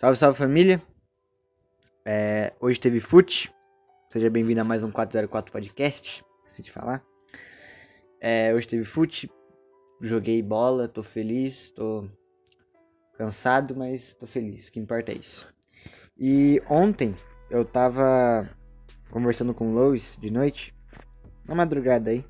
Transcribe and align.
Salve, 0.00 0.16
salve 0.16 0.38
família. 0.38 0.80
É, 2.04 2.52
hoje 2.60 2.78
teve 2.78 3.00
fute. 3.00 3.52
Seja 4.08 4.30
bem-vindo 4.30 4.60
a 4.60 4.64
mais 4.64 4.80
um 4.80 4.92
404 4.92 5.50
Podcast. 5.50 6.24
Esqueci 6.44 6.62
de 6.62 6.70
falar. 6.70 7.02
É, 8.20 8.54
hoje 8.54 8.68
teve 8.68 8.84
fute. 8.84 9.28
Joguei 10.00 10.40
bola, 10.40 10.86
tô 10.86 11.02
feliz, 11.02 11.72
tô 11.72 12.08
cansado, 13.14 13.74
mas 13.74 14.14
tô 14.14 14.24
feliz. 14.24 14.68
O 14.68 14.72
que 14.72 14.78
importa 14.78 15.10
é 15.10 15.16
isso. 15.16 15.52
E 16.16 16.62
ontem 16.70 17.12
eu 17.50 17.64
tava 17.64 18.48
conversando 19.10 19.52
com 19.52 19.72
o 19.72 19.74
Lois 19.74 20.16
de 20.20 20.30
noite, 20.30 20.72
na 21.44 21.56
madrugada 21.56 22.10
aí. 22.10 22.24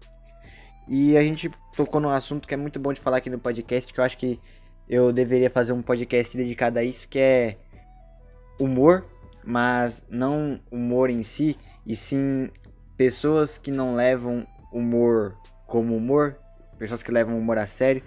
E 0.89 1.19
a 1.19 1.23
gente 1.23 1.51
tocou 1.77 2.01
num 2.01 2.09
assunto 2.09 2.49
que 2.49 2.55
é 2.55 2.57
muito 2.57 2.81
bom 2.81 2.95
de 2.95 3.01
falar 3.01 3.19
aqui 3.19 3.29
no 3.29 3.39
podcast, 3.39 3.93
que 3.93 4.01
eu 4.01 4.05
acho 4.05 4.17
que 4.17 4.41
eu 4.89 5.13
deveria 5.13 5.51
fazer 5.51 5.73
um 5.73 5.81
podcast 5.81 6.37
dedicado 6.37 6.79
a 6.79 6.85
isso, 6.85 7.09
que 7.09 7.19
é 7.19 7.57
humor, 8.59 9.05
mas 9.45 10.05
não 10.09 10.61
humor 10.71 11.11
em 11.11 11.23
si, 11.23 11.57
e 11.87 11.95
sim 11.95 12.51
pessoas 12.97 13.59
que 13.59 13.71
não 13.71 13.95
levam 13.95 14.47
humor 14.73 15.37
como 15.67 15.97
humor, 15.97 16.39
pessoas 16.79 17.03
que 17.03 17.13
levam 17.13 17.39
humor 17.39 17.59
a 17.59 17.67
sério, 17.67 18.03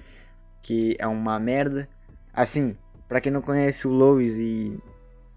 que 0.61 0.95
é 0.99 1.07
uma 1.07 1.39
merda. 1.39 1.87
Assim, 2.33 2.75
para 3.07 3.21
quem 3.21 3.31
não 3.31 3.41
conhece 3.41 3.87
o 3.87 3.91
Lois 3.91 4.37
e 4.39 4.77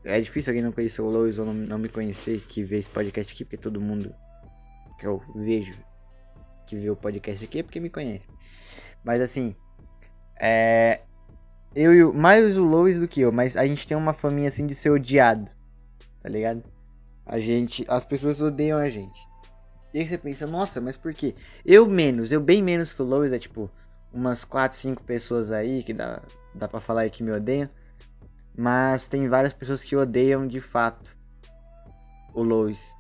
é 0.05 0.21
difícil 0.21 0.51
alguém 0.51 0.63
não 0.63 0.73
conhecer 0.73 1.03
o 1.03 1.09
Lois 1.09 1.39
ou 1.39 1.47
não, 1.47 1.55
não 1.55 1.79
me 1.79 1.89
conhecer 1.89 2.41
que 2.41 2.63
vê 2.63 2.79
esse 2.79 2.91
podcast 2.91 3.33
aqui, 3.33 3.45
porque 3.45 3.57
todo 3.57 3.81
mundo 3.81 4.15
que 4.99 5.07
eu 5.07 5.23
vejo 5.35 5.73
que 6.67 6.77
vê 6.77 6.89
o 6.89 6.97
podcast 6.97 7.45
aqui 7.45 7.59
é 7.59 7.63
porque 7.63 7.81
me 7.81 7.91
conhece. 7.91 8.29
Mas 9.03 9.21
assim, 9.21 9.55
é, 10.41 11.01
eu 11.75 11.95
e 11.95 12.05
o. 12.05 12.13
Mais 12.13 12.57
o 12.57 12.65
Lois 12.65 12.99
do 12.99 13.09
que 13.09 13.21
eu, 13.21 13.33
mas 13.33 13.57
a 13.57 13.67
gente 13.67 13.87
tem 13.87 13.97
uma 13.97 14.13
faminha 14.13 14.49
assim 14.49 14.67
de 14.67 14.75
ser 14.75 14.91
odiado. 14.91 15.51
Tá 16.23 16.29
ligado? 16.29 16.63
A 17.27 17.39
gente. 17.39 17.85
As 17.89 18.05
pessoas 18.05 18.41
odeiam 18.41 18.79
a 18.79 18.89
gente. 18.89 19.19
E 19.93 20.01
aí 20.01 20.09
você 20.09 20.19
pensa, 20.19 20.47
nossa, 20.47 20.81
mas 20.81 20.97
por 20.97 21.15
quê? 21.15 21.35
Eu 21.65 21.87
menos, 21.87 22.33
eu 22.33 22.41
bem 22.41 22.63
menos 22.63 22.93
que 22.93 23.01
o 23.01 23.05
Lois, 23.05 23.33
é 23.33 23.39
tipo 23.39 23.71
umas 24.13 24.45
4, 24.45 24.77
5 24.77 25.03
pessoas 25.03 25.53
aí 25.53 25.83
que 25.83 25.93
dá, 25.93 26.23
dá 26.55 26.69
pra 26.69 26.81
falar 26.81 27.03
aí 27.03 27.11
que 27.11 27.23
me 27.23 27.33
odeiam. 27.33 27.69
Mas 28.57 29.09
tem 29.09 29.29
várias 29.29 29.53
pessoas 29.53 29.83
que 29.83 29.97
odeiam 29.97 30.47
de 30.47 30.61
fato 30.61 31.17
o 32.33 32.43
Lois. 32.43 32.95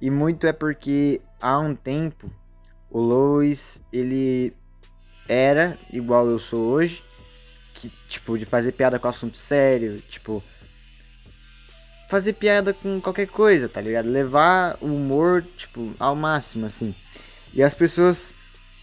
E 0.00 0.10
muito 0.10 0.46
é 0.46 0.52
porque 0.52 1.20
há 1.40 1.58
um 1.58 1.74
tempo 1.74 2.30
o 2.90 3.00
Lois 3.00 3.82
ele 3.92 4.54
era 5.28 5.78
igual 5.92 6.26
eu 6.26 6.38
sou 6.38 6.60
hoje 6.66 7.02
que, 7.78 7.92
tipo, 8.08 8.36
de 8.36 8.44
fazer 8.44 8.72
piada 8.72 8.98
com 8.98 9.06
assunto 9.06 9.38
sério, 9.38 10.02
tipo, 10.08 10.42
fazer 12.08 12.32
piada 12.32 12.74
com 12.74 13.00
qualquer 13.00 13.28
coisa, 13.28 13.68
tá 13.68 13.80
ligado? 13.80 14.10
Levar 14.10 14.76
o 14.80 14.86
humor, 14.86 15.44
tipo, 15.56 15.94
ao 15.98 16.16
máximo, 16.16 16.66
assim. 16.66 16.92
E 17.54 17.62
as 17.62 17.74
pessoas 17.74 18.34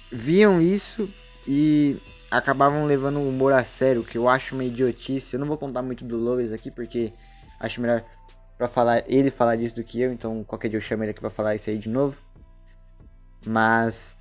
viam 0.10 0.62
isso 0.62 1.10
e 1.46 1.98
acabavam 2.32 2.86
levando 2.86 3.18
o 3.18 3.28
humor 3.28 3.52
a 3.52 3.66
sério, 3.66 4.04
que 4.04 4.18
eu 4.18 4.30
acho 4.30 4.56
uma 4.56 4.64
idiotice. 4.64 5.36
Eu 5.36 5.42
não 5.42 5.48
vou 5.48 5.58
contar 5.58 5.82
muito 5.82 6.06
do 6.06 6.16
Lois 6.16 6.54
aqui, 6.54 6.72
porque 6.72 7.12
acho 7.60 7.82
melhor 7.82 8.02
para 8.58 8.70
falar 8.70 9.04
ele 9.08 9.30
falar 9.30 9.58
disso 9.58 9.76
do 9.76 9.84
que 9.84 10.00
eu, 10.00 10.14
então 10.14 10.42
qualquer 10.46 10.70
dia 10.70 10.78
eu 10.78 10.82
chamo 10.82 11.04
ele 11.04 11.12
aqui 11.12 11.20
pra 11.20 11.30
falar 11.30 11.56
isso 11.56 11.70
aí 11.70 11.78
de 11.78 11.90
novo. 11.90 12.18
Mas 13.46 14.16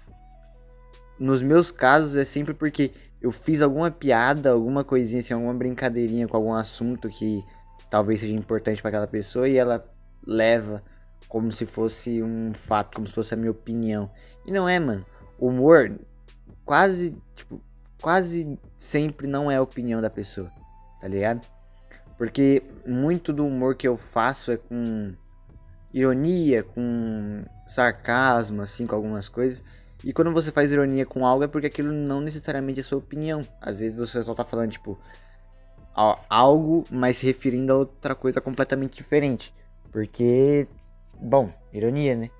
nos 1.17 1.41
meus 1.43 1.71
casos 1.71 2.17
é 2.17 2.25
sempre 2.25 2.53
porque 2.53 2.91
eu 3.25 3.33
fiz 3.33 3.63
alguma 3.63 3.91
piada, 3.91 4.51
alguma 4.51 4.85
coisinha 4.85 5.21
assim, 5.21 5.33
alguma 5.33 5.55
brincadeirinha 5.55 6.29
com 6.29 6.37
algum 6.37 6.53
assunto 6.53 7.09
que 7.09 7.43
talvez 7.89 8.21
seja 8.21 8.35
importante 8.35 8.83
para 8.83 8.91
aquela 8.91 9.07
pessoa 9.07 9.49
e 9.49 9.57
ela 9.57 9.83
leva 10.27 10.85
como 11.27 11.51
se 11.51 11.65
fosse 11.65 12.23
um 12.23 12.53
fato, 12.53 12.97
como 12.97 13.09
se 13.09 13.15
fosse 13.15 13.33
a 13.33 13.37
minha 13.39 13.51
opinião. 13.51 14.11
E 14.45 14.53
não 14.53 14.69
é, 14.69 14.79
mano. 14.79 15.07
Humor 15.39 15.99
quase, 16.67 17.17
tipo, 17.35 17.59
quase 17.99 18.59
sempre 18.77 19.27
não 19.27 19.51
é 19.51 19.57
a 19.57 19.63
opinião 19.63 20.03
da 20.03 20.11
pessoa, 20.11 20.53
tá 21.01 21.09
ligado? 21.09 21.49
Porque 22.19 22.63
muito 22.87 23.33
do 23.33 23.47
humor 23.47 23.75
que 23.75 23.89
eu 23.89 23.97
faço 23.97 24.53
é 24.53 24.59
com 24.59 25.15
ironia, 25.95 26.63
com 26.63 27.43
sarcasmo, 27.67 28.61
assim, 28.61 28.87
com 28.87 28.95
algumas 28.95 29.31
coisas. 29.31 29.65
E 30.05 30.13
quando 30.13 30.31
você 30.33 30.53
faz 30.53 30.71
ironia 30.71 31.07
com 31.07 31.27
algo 31.27 31.45
é 31.45 31.49
porque 31.49 31.67
aquilo 31.67 31.91
não 31.91 32.21
necessariamente 32.21 32.79
é 32.79 32.83
sua 32.83 32.99
opinião. 32.99 33.41
Às 33.59 33.79
vezes 33.79 33.97
você 33.97 34.23
só 34.23 34.35
tá 34.35 34.45
falando, 34.45 34.73
tipo, 34.73 34.99
algo, 36.29 36.85
mas 36.91 37.17
se 37.17 37.27
referindo 37.27 37.73
a 37.73 37.77
outra 37.77 38.15
coisa 38.15 38.39
completamente 38.39 38.95
diferente. 38.95 39.55
Porque, 39.91 40.69
bom, 41.19 41.51
ironia, 41.73 42.15
né? 42.15 42.31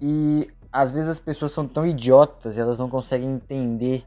E 0.00 0.50
às 0.72 0.90
vezes 0.90 1.10
as 1.10 1.20
pessoas 1.20 1.52
são 1.52 1.68
tão 1.68 1.86
idiotas, 1.86 2.58
elas 2.58 2.80
não 2.80 2.90
conseguem 2.90 3.30
entender 3.30 4.02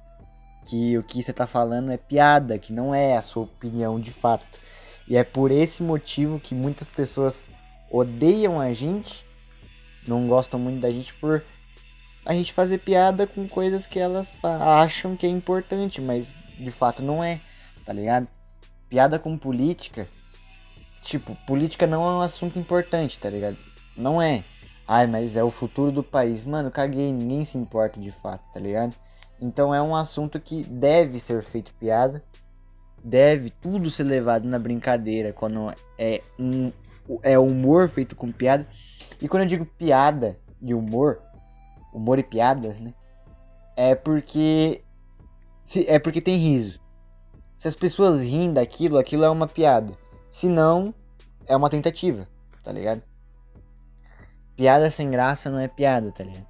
que 0.65 0.97
o 0.97 1.03
que 1.03 1.23
você 1.23 1.31
tá 1.31 1.47
falando 1.47 1.89
é 1.89 1.97
piada, 1.97 2.59
que 2.59 2.73
não 2.73 2.93
é 2.93 3.15
a 3.15 3.21
sua 3.21 3.43
opinião 3.43 3.97
de 3.97 4.11
fato. 4.11 4.59
E 5.07 5.15
é 5.15 5.23
por 5.23 5.51
esse 5.51 5.81
motivo 5.81 6.37
que 6.37 6.53
muitas 6.53 6.89
pessoas 6.89 7.47
odeiam 7.89 8.59
a 8.59 8.73
gente, 8.73 9.25
não 10.05 10.27
gostam 10.27 10.59
muito 10.59 10.81
da 10.81 10.91
gente 10.91 11.13
por 11.13 11.41
a 12.27 12.33
gente 12.33 12.51
fazer 12.51 12.79
piada 12.79 13.25
com 13.25 13.47
coisas 13.47 13.87
que 13.87 13.97
elas 13.97 14.37
acham 14.43 15.15
que 15.15 15.25
é 15.25 15.29
importante, 15.29 16.01
mas 16.01 16.35
de 16.59 16.69
fato 16.69 17.01
não 17.01 17.23
é, 17.23 17.39
tá 17.85 17.93
ligado? 17.93 18.27
Piada 18.89 19.17
com 19.17 19.37
política, 19.37 20.09
tipo, 21.01 21.37
política 21.47 21.87
não 21.87 22.03
é 22.03 22.13
um 22.17 22.21
assunto 22.21 22.59
importante, 22.59 23.17
tá 23.17 23.29
ligado? 23.29 23.57
Não 23.95 24.21
é. 24.21 24.43
Ai, 24.85 25.07
mas 25.07 25.37
é 25.37 25.43
o 25.43 25.49
futuro 25.49 25.89
do 25.89 26.03
país. 26.03 26.43
Mano, 26.43 26.69
caguei, 26.69 27.13
ninguém 27.13 27.45
se 27.45 27.57
importa 27.57 27.97
de 27.97 28.11
fato, 28.11 28.43
tá 28.51 28.59
ligado? 28.59 28.93
Então 29.39 29.73
é 29.73 29.81
um 29.81 29.95
assunto 29.95 30.37
que 30.37 30.65
deve 30.65 31.21
ser 31.21 31.41
feito 31.43 31.73
piada, 31.75 32.21
deve 33.01 33.51
tudo 33.51 33.89
ser 33.89 34.03
levado 34.03 34.45
na 34.45 34.59
brincadeira 34.59 35.31
quando 35.31 35.73
é 35.97 36.21
um 36.37 36.73
é 37.23 37.39
humor 37.39 37.87
feito 37.87 38.17
com 38.17 38.33
piada. 38.33 38.67
E 39.21 39.29
quando 39.29 39.43
eu 39.43 39.49
digo 39.49 39.65
piada 39.65 40.37
e 40.61 40.73
humor, 40.73 41.21
humor 41.97 42.19
e 42.19 42.23
piadas, 42.23 42.79
né? 42.79 42.93
É 43.75 43.95
porque 43.95 44.83
se, 45.63 45.87
é 45.89 45.99
porque 45.99 46.21
tem 46.21 46.35
riso. 46.35 46.79
Se 47.59 47.67
as 47.67 47.75
pessoas 47.75 48.21
riem 48.21 48.53
daquilo, 48.53 48.97
aquilo 48.97 49.23
é 49.23 49.29
uma 49.29 49.47
piada. 49.47 49.93
Se 50.29 50.47
não, 50.47 50.93
é 51.45 51.55
uma 51.55 51.69
tentativa, 51.69 52.27
tá 52.63 52.71
ligado? 52.71 53.01
Piada 54.55 54.89
sem 54.89 55.09
graça 55.09 55.49
não 55.49 55.59
é 55.59 55.67
piada, 55.67 56.11
tá 56.11 56.23
ligado? 56.23 56.47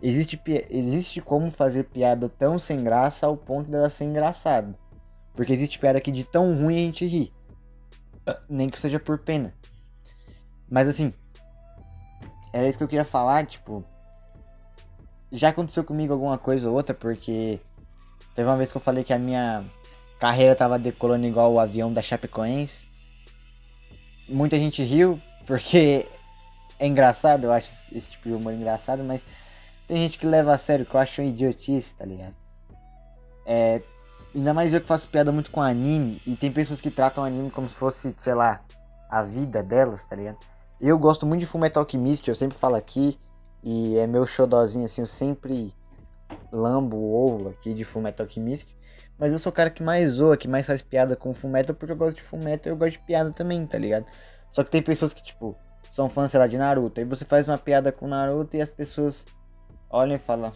Existe, 0.00 0.40
existe 0.70 1.20
como 1.20 1.50
fazer 1.50 1.84
piada 1.84 2.28
tão 2.28 2.58
sem 2.58 2.84
graça 2.84 3.26
ao 3.26 3.36
ponto 3.36 3.70
dela 3.70 3.90
ser 3.90 4.04
engraçada. 4.04 4.78
Porque 5.34 5.52
existe 5.52 5.78
piada 5.78 6.00
que 6.00 6.10
de 6.10 6.24
tão 6.24 6.54
ruim 6.54 6.76
a 6.76 6.80
gente 6.80 7.06
ri. 7.06 7.32
Nem 8.48 8.68
que 8.68 8.80
seja 8.80 9.00
por 9.00 9.18
pena. 9.18 9.54
Mas 10.70 10.88
assim, 10.88 11.12
era 12.52 12.68
isso 12.68 12.78
que 12.78 12.84
eu 12.84 12.88
queria 12.88 13.04
falar, 13.04 13.46
tipo, 13.46 13.84
já 15.30 15.50
aconteceu 15.50 15.84
comigo 15.84 16.12
alguma 16.12 16.38
coisa 16.38 16.68
ou 16.68 16.76
outra, 16.76 16.94
porque 16.94 17.60
teve 18.34 18.48
uma 18.48 18.56
vez 18.56 18.70
que 18.70 18.76
eu 18.76 18.82
falei 18.82 19.04
que 19.04 19.12
a 19.12 19.18
minha 19.18 19.64
carreira 20.18 20.54
tava 20.54 20.78
decolando 20.78 21.26
igual 21.26 21.52
o 21.52 21.60
avião 21.60 21.92
da 21.92 22.02
Chapecoense. 22.02 22.86
Muita 24.28 24.58
gente 24.58 24.82
riu, 24.82 25.20
porque 25.46 26.06
é 26.78 26.86
engraçado, 26.86 27.44
eu 27.44 27.52
acho 27.52 27.68
esse 27.94 28.10
tipo 28.10 28.28
de 28.28 28.34
humor 28.34 28.52
engraçado, 28.52 29.02
mas 29.02 29.22
tem 29.86 29.98
gente 29.98 30.18
que 30.18 30.26
leva 30.26 30.52
a 30.52 30.58
sério, 30.58 30.84
que 30.84 30.94
eu 30.94 31.00
acho 31.00 31.22
um 31.22 31.24
idiotice, 31.24 31.94
tá 31.94 32.04
ligado? 32.04 32.34
É, 33.46 33.80
ainda 34.34 34.52
mais 34.52 34.74
eu 34.74 34.80
que 34.80 34.86
faço 34.86 35.08
piada 35.08 35.32
muito 35.32 35.50
com 35.50 35.62
anime, 35.62 36.20
e 36.26 36.36
tem 36.36 36.52
pessoas 36.52 36.80
que 36.80 36.90
tratam 36.90 37.24
anime 37.24 37.50
como 37.50 37.68
se 37.68 37.74
fosse, 37.74 38.14
sei 38.18 38.34
lá, 38.34 38.60
a 39.08 39.22
vida 39.22 39.62
delas, 39.62 40.04
tá 40.04 40.14
ligado? 40.14 40.38
Eu 40.80 40.98
gosto 40.98 41.26
muito 41.26 41.40
de 41.40 41.46
Fullmetal 41.46 41.82
Alchemist, 41.82 42.28
eu 42.28 42.34
sempre 42.34 42.56
falo 42.56 42.76
aqui, 42.76 43.18
e 43.62 43.96
é 43.98 44.06
meu 44.06 44.26
xodózinho, 44.26 44.84
assim, 44.84 45.00
eu 45.02 45.06
sempre 45.06 45.72
lambo 46.52 46.96
o 46.96 47.14
ovo 47.14 47.48
aqui 47.50 47.74
de 47.74 47.84
Fullmetal 47.84 48.26
Alchemist. 48.26 48.76
Mas 49.18 49.32
eu 49.32 49.38
sou 49.38 49.50
o 49.50 49.54
cara 49.54 49.68
que 49.68 49.82
mais 49.82 50.10
zoa, 50.12 50.36
que 50.36 50.46
mais 50.46 50.64
faz 50.64 50.80
piada 50.80 51.16
com 51.16 51.34
Fullmetal, 51.34 51.74
porque 51.74 51.92
eu 51.92 51.96
gosto 51.96 52.16
de 52.16 52.22
Fullmetal 52.22 52.70
e 52.70 52.72
eu 52.72 52.76
gosto 52.76 52.92
de 52.92 52.98
piada 53.00 53.32
também, 53.32 53.66
tá 53.66 53.76
ligado? 53.76 54.06
Só 54.52 54.62
que 54.62 54.70
tem 54.70 54.80
pessoas 54.80 55.12
que, 55.12 55.22
tipo, 55.22 55.56
são 55.90 56.08
fãs, 56.08 56.30
sei 56.30 56.38
lá, 56.38 56.46
de 56.46 56.56
Naruto. 56.56 57.00
Aí 57.00 57.04
você 57.04 57.24
faz 57.24 57.48
uma 57.48 57.58
piada 57.58 57.90
com 57.90 58.06
Naruto 58.06 58.56
e 58.56 58.60
as 58.60 58.70
pessoas 58.70 59.26
olham 59.90 60.14
e 60.14 60.18
falam, 60.18 60.52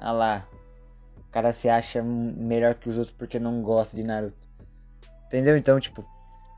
ah 0.00 0.12
lá, 0.12 0.48
o 1.18 1.30
cara 1.30 1.52
se 1.52 1.68
acha 1.68 2.02
melhor 2.02 2.74
que 2.74 2.88
os 2.88 2.96
outros 2.96 3.14
porque 3.16 3.38
não 3.38 3.62
gosta 3.62 3.94
de 3.94 4.02
Naruto. 4.02 4.48
Entendeu? 5.26 5.56
Então, 5.58 5.78
tipo, 5.78 6.02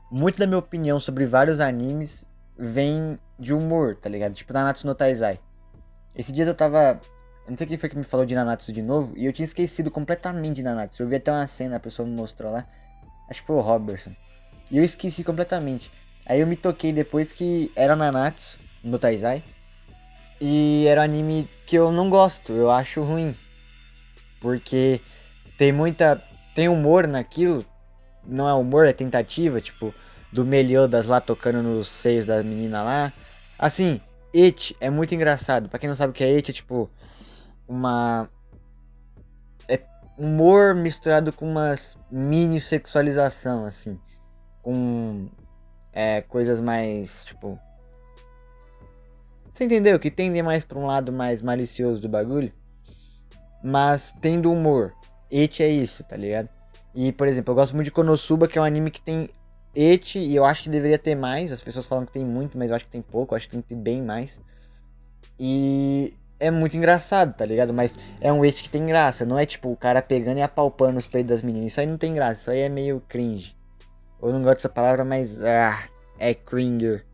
muito 0.09 0.39
da 0.39 0.47
minha 0.47 0.59
opinião 0.59 0.97
sobre 0.99 1.25
vários 1.25 1.59
animes 1.59 2.25
vem 2.57 3.19
de 3.37 3.53
humor, 3.53 3.97
tá 3.97 4.07
ligado? 4.07 4.33
Tipo, 4.33 4.53
Nanatsu 4.53 4.87
no 4.87 4.95
Taizai. 4.95 5.39
Esse 6.15 6.31
dias 6.31 6.47
eu 6.47 6.55
tava. 6.55 6.99
não 7.47 7.57
sei 7.57 7.67
quem 7.67 7.77
foi 7.77 7.89
que 7.89 7.97
me 7.97 8.03
falou 8.03 8.25
de 8.25 8.35
Nanatsu 8.35 8.71
de 8.71 8.81
novo. 8.81 9.13
E 9.15 9.25
eu 9.25 9.33
tinha 9.33 9.45
esquecido 9.45 9.89
completamente 9.89 10.55
de 10.57 10.63
Nanatsu. 10.63 11.03
Eu 11.03 11.07
vi 11.07 11.15
até 11.15 11.31
uma 11.31 11.47
cena, 11.47 11.77
a 11.77 11.79
pessoa 11.79 12.07
me 12.07 12.15
mostrou 12.15 12.51
lá. 12.51 12.65
Acho 13.29 13.41
que 13.41 13.47
foi 13.47 13.55
o 13.55 13.61
Robertson. 13.61 14.13
E 14.69 14.77
eu 14.77 14.83
esqueci 14.83 15.23
completamente. 15.23 15.91
Aí 16.25 16.39
eu 16.39 16.47
me 16.47 16.55
toquei 16.55 16.93
depois 16.93 17.31
que 17.31 17.71
era 17.75 17.95
Nanatsu, 17.95 18.59
no 18.83 18.99
Taizai. 18.99 19.43
E 20.39 20.85
era 20.87 21.01
um 21.01 21.03
anime 21.03 21.49
que 21.67 21.75
eu 21.75 21.91
não 21.91 22.09
gosto, 22.09 22.51
eu 22.51 22.71
acho 22.71 23.03
ruim. 23.03 23.35
Porque 24.39 24.99
tem 25.57 25.71
muita. 25.71 26.21
Tem 26.55 26.67
humor 26.67 27.07
naquilo. 27.07 27.65
Não 28.25 28.47
é 28.49 28.53
humor, 28.53 28.85
é 28.85 28.93
tentativa, 28.93 29.61
tipo, 29.61 29.93
do 30.31 30.45
Meliodas 30.45 31.07
lá 31.07 31.21
tocando 31.21 31.61
nos 31.61 31.87
seios 31.87 32.25
da 32.25 32.43
menina 32.43 32.83
lá. 32.83 33.13
Assim, 33.57 34.01
It 34.35 34.75
é 34.79 34.89
muito 34.89 35.13
engraçado. 35.13 35.69
Pra 35.69 35.79
quem 35.79 35.89
não 35.89 35.95
sabe 35.95 36.11
o 36.11 36.13
que 36.13 36.23
é 36.23 36.35
It, 36.35 36.51
é 36.51 36.53
tipo. 36.53 36.89
Uma. 37.67 38.29
É 39.67 39.79
humor 40.17 40.75
misturado 40.75 41.33
com 41.33 41.49
uma 41.49 41.75
mini 42.11 42.59
sexualização, 42.59 43.65
assim. 43.65 43.99
Com. 44.61 45.29
É, 45.93 46.21
coisas 46.21 46.61
mais, 46.61 47.25
tipo 47.25 47.59
você 49.61 49.65
entendeu? 49.65 49.99
Que 49.99 50.09
tende 50.09 50.41
mais 50.41 50.63
pra 50.63 50.79
um 50.79 50.85
lado 50.85 51.11
mais 51.11 51.41
malicioso 51.41 52.01
do 52.01 52.09
bagulho. 52.09 52.51
Mas 53.63 54.11
tem 54.21 54.39
do 54.41 54.51
humor. 54.51 54.93
Eti 55.29 55.61
é 55.61 55.69
isso, 55.69 56.03
tá 56.03 56.15
ligado? 56.17 56.49
E, 56.95 57.11
por 57.11 57.27
exemplo, 57.27 57.51
eu 57.51 57.55
gosto 57.55 57.75
muito 57.75 57.85
de 57.85 57.91
Konosuba, 57.91 58.47
que 58.47 58.57
é 58.57 58.61
um 58.61 58.65
anime 58.65 58.89
que 58.89 59.01
tem 59.01 59.29
Eti, 59.75 60.19
e 60.19 60.35
eu 60.35 60.45
acho 60.45 60.63
que 60.63 60.69
deveria 60.69 60.97
ter 60.97 61.15
mais. 61.15 61.51
As 61.51 61.61
pessoas 61.61 61.85
falam 61.85 62.05
que 62.05 62.11
tem 62.11 62.25
muito, 62.25 62.57
mas 62.57 62.69
eu 62.69 62.75
acho 62.75 62.85
que 62.85 62.91
tem 62.91 63.01
pouco. 63.01 63.33
Eu 63.33 63.37
acho 63.37 63.47
que 63.47 63.51
tem 63.51 63.61
que 63.61 63.69
ter 63.69 63.75
bem 63.75 64.01
mais. 64.01 64.39
E 65.39 66.13
é 66.39 66.51
muito 66.51 66.75
engraçado, 66.75 67.33
tá 67.35 67.45
ligado? 67.45 67.73
Mas 67.73 67.97
é 68.19 68.31
um 68.33 68.43
Eti 68.43 68.63
que 68.63 68.69
tem 68.69 68.85
graça. 68.85 69.25
Não 69.25 69.37
é 69.37 69.45
tipo 69.45 69.71
o 69.71 69.77
cara 69.77 70.01
pegando 70.01 70.39
e 70.39 70.41
apalpando 70.41 70.97
os 70.97 71.05
peitos 71.05 71.29
das 71.29 71.41
meninas. 71.41 71.71
Isso 71.71 71.81
aí 71.81 71.87
não 71.87 71.97
tem 71.97 72.13
graça. 72.13 72.41
Isso 72.41 72.51
aí 72.51 72.59
é 72.61 72.69
meio 72.69 73.01
cringe. 73.07 73.55
Eu 74.21 74.31
não 74.31 74.43
gosto 74.43 74.57
dessa 74.57 74.69
palavra, 74.69 75.03
mas 75.03 75.43
ah, 75.43 75.83
é 76.19 76.33
cringer, 76.33 77.05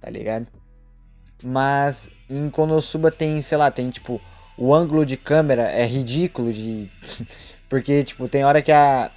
tá 0.00 0.10
ligado? 0.10 0.46
Mas 1.42 2.10
em 2.28 2.50
Konosuba 2.50 3.10
tem, 3.10 3.40
sei 3.42 3.58
lá, 3.58 3.70
tem 3.70 3.90
tipo. 3.90 4.20
O 4.58 4.74
ângulo 4.74 5.04
de 5.04 5.16
câmera 5.16 5.64
é 5.64 5.84
ridículo 5.84 6.52
de. 6.52 6.90
Porque, 7.68 8.02
tipo, 8.04 8.28
tem 8.28 8.44
hora 8.44 8.62
que 8.62 8.72
a. 8.72 9.10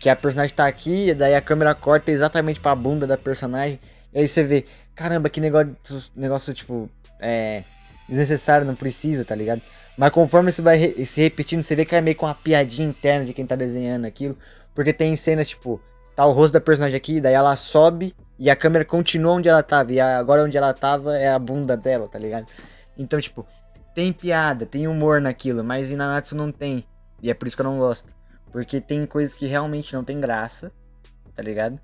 Que 0.00 0.08
a 0.08 0.16
personagem 0.16 0.54
tá 0.54 0.66
aqui, 0.66 1.10
e 1.10 1.14
daí 1.14 1.34
a 1.34 1.40
câmera 1.40 1.74
corta 1.74 2.10
exatamente 2.10 2.60
pra 2.60 2.74
bunda 2.74 3.06
da 3.06 3.16
personagem. 3.16 3.80
E 4.12 4.20
aí 4.20 4.28
você 4.28 4.42
vê, 4.42 4.64
caramba, 4.94 5.28
que 5.28 5.40
negócio, 5.40 5.72
negócio 6.14 6.54
tipo, 6.54 6.88
é. 7.20 7.64
Desnecessário, 8.08 8.66
não 8.66 8.74
precisa, 8.74 9.22
tá 9.22 9.34
ligado? 9.34 9.60
Mas 9.96 10.10
conforme 10.10 10.48
isso 10.50 10.62
vai 10.62 10.76
re 10.78 11.04
se 11.04 11.20
repetindo, 11.20 11.62
você 11.62 11.74
vê 11.74 11.84
que 11.84 11.94
é 11.94 12.00
meio 12.00 12.16
com 12.16 12.24
uma 12.24 12.34
piadinha 12.34 12.88
interna 12.88 13.26
de 13.26 13.34
quem 13.34 13.44
tá 13.44 13.54
desenhando 13.54 14.06
aquilo. 14.06 14.38
Porque 14.74 14.92
tem 14.92 15.14
cenas, 15.14 15.48
tipo, 15.48 15.80
tá 16.16 16.24
o 16.24 16.32
rosto 16.32 16.52
da 16.54 16.60
personagem 16.60 16.96
aqui, 16.96 17.20
daí 17.20 17.34
ela 17.34 17.54
sobe 17.56 18.14
e 18.38 18.48
a 18.48 18.56
câmera 18.56 18.84
continua 18.84 19.32
onde 19.32 19.48
ela 19.48 19.62
tava. 19.62 19.92
E 19.92 20.00
agora 20.00 20.44
onde 20.44 20.56
ela 20.56 20.72
tava 20.72 21.18
é 21.18 21.28
a 21.28 21.38
bunda 21.38 21.76
dela, 21.76 22.08
tá 22.08 22.18
ligado? 22.18 22.46
Então, 22.96 23.20
tipo, 23.20 23.46
tem 23.94 24.12
piada, 24.12 24.64
tem 24.64 24.86
humor 24.86 25.20
naquilo, 25.20 25.62
mas 25.62 25.90
em 25.90 25.96
Nanatsu 25.96 26.36
não 26.36 26.50
tem. 26.50 26.84
E 27.20 27.28
é 27.30 27.34
por 27.34 27.46
isso 27.46 27.56
que 27.56 27.62
eu 27.62 27.66
não 27.66 27.78
gosto. 27.78 28.08
Porque 28.50 28.80
tem 28.80 29.06
coisas 29.06 29.34
que 29.34 29.46
realmente 29.46 29.92
não 29.92 30.04
tem 30.04 30.20
graça, 30.20 30.72
tá 31.34 31.42
ligado? 31.42 31.80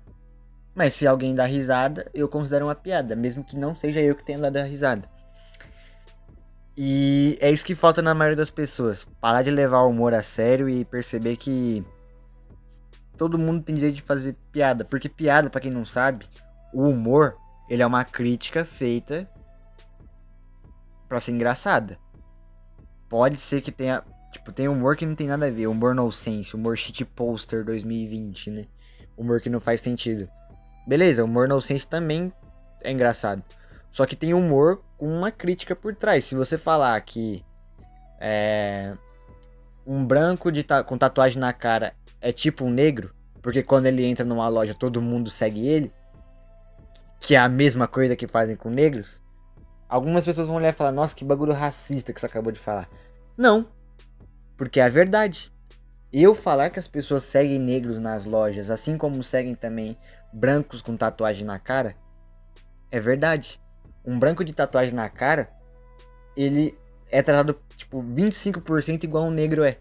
Mas 0.73 0.93
se 0.93 1.07
alguém 1.07 1.33
dá 1.33 1.45
risada, 1.45 2.09
eu 2.13 2.27
considero 2.27 2.65
uma 2.65 2.75
piada, 2.75 3.15
mesmo 3.15 3.43
que 3.43 3.55
não 3.55 3.73
seja 3.73 4.01
eu 4.01 4.15
que 4.15 4.25
tenha 4.25 4.39
dado 4.39 4.57
a 4.57 4.63
risada. 4.63 5.09
E 6.77 7.37
é 7.39 7.49
isso 7.49 7.65
que 7.65 7.73
falta 7.73 8.01
na 8.01 8.13
maioria 8.13 8.35
das 8.35 8.49
pessoas. 8.49 9.05
Parar 9.21 9.43
de 9.43 9.51
levar 9.51 9.79
o 9.83 9.89
humor 9.89 10.13
a 10.13 10.21
sério 10.21 10.67
e 10.67 10.83
perceber 10.83 11.37
que 11.37 11.85
todo 13.17 13.39
mundo 13.39 13.63
tem 13.63 13.75
direito 13.75 13.95
de 13.95 14.01
fazer 14.01 14.35
piada, 14.51 14.83
porque 14.83 15.07
piada, 15.07 15.49
para 15.49 15.61
quem 15.61 15.71
não 15.71 15.85
sabe, 15.85 16.27
o 16.73 16.89
humor, 16.89 17.37
ele 17.69 17.81
é 17.81 17.87
uma 17.87 18.03
crítica 18.03 18.65
feita 18.65 19.29
para 21.07 21.21
ser 21.21 21.31
engraçada. 21.31 21.97
Pode 23.07 23.37
ser 23.37 23.61
que 23.61 23.71
tenha, 23.71 24.03
tipo, 24.35 24.51
tem 24.51 24.67
humor 24.67 24.97
que 24.97 25.05
não 25.05 25.15
tem 25.15 25.27
nada 25.27 25.47
a 25.47 25.49
ver, 25.49 25.67
humor 25.67 25.95
no 25.95 26.11
sense, 26.11 26.55
humor 26.55 26.77
shit 26.77 27.05
poster 27.05 27.63
2020, 27.63 28.51
né? 28.51 28.65
Humor 29.17 29.39
que 29.39 29.49
não 29.49 29.59
faz 29.59 29.79
sentido. 29.81 30.29
Beleza, 30.85 31.23
humor 31.23 31.47
no 31.47 31.61
sense 31.61 31.87
também 31.87 32.31
é 32.81 32.91
engraçado. 32.91 33.41
Só 33.91 34.05
que 34.05 34.15
tem 34.15 34.33
humor 34.33 34.83
com 34.97 35.07
uma 35.07 35.31
crítica 35.31 35.73
por 35.75 35.95
trás. 35.95 36.25
Se 36.25 36.35
você 36.35 36.57
falar 36.57 36.99
que 37.01 37.45
é, 38.19 38.93
um 39.87 40.05
branco 40.05 40.51
de 40.51 40.63
ta 40.63 40.83
com 40.83 40.97
tatuagem 40.97 41.39
na 41.39 41.53
cara 41.53 41.93
é 42.19 42.33
tipo 42.33 42.65
um 42.65 42.69
negro, 42.69 43.15
porque 43.41 43.63
quando 43.63 43.85
ele 43.85 44.05
entra 44.05 44.25
numa 44.25 44.49
loja 44.49 44.73
todo 44.73 45.01
mundo 45.01 45.29
segue 45.29 45.65
ele, 45.65 45.93
que 47.21 47.35
é 47.35 47.39
a 47.39 47.47
mesma 47.47 47.87
coisa 47.87 48.17
que 48.17 48.27
fazem 48.27 48.57
com 48.57 48.69
negros, 48.69 49.23
algumas 49.87 50.25
pessoas 50.25 50.47
vão 50.47 50.57
olhar 50.57 50.69
e 50.69 50.73
falar: 50.73 50.91
Nossa, 50.91 51.15
que 51.15 51.23
bagulho 51.23 51.53
racista 51.53 52.11
que 52.11 52.19
você 52.19 52.25
acabou 52.25 52.51
de 52.51 52.59
falar. 52.59 52.89
Não, 53.37 53.67
porque 54.57 54.79
é 54.79 54.83
a 54.83 54.89
verdade. 54.89 55.51
Eu 56.11 56.33
falar 56.33 56.69
que 56.69 56.79
as 56.79 56.87
pessoas 56.87 57.23
seguem 57.23 57.59
negros 57.59 57.99
nas 57.99 58.23
lojas, 58.25 58.69
assim 58.69 58.97
como 58.97 59.21
seguem 59.21 59.55
também 59.55 59.97
brancos 60.31 60.81
com 60.81 60.95
tatuagem 60.95 61.45
na 61.45 61.59
cara, 61.59 61.95
é 62.91 62.99
verdade. 62.99 63.59
Um 64.05 64.17
branco 64.17 64.43
de 64.43 64.53
tatuagem 64.53 64.93
na 64.93 65.09
cara, 65.09 65.49
ele 66.37 66.77
é 67.11 67.21
tratado 67.21 67.59
tipo 67.75 68.01
25% 68.01 69.03
igual 69.03 69.25
um 69.25 69.31
negro 69.31 69.63
é. 69.63 69.77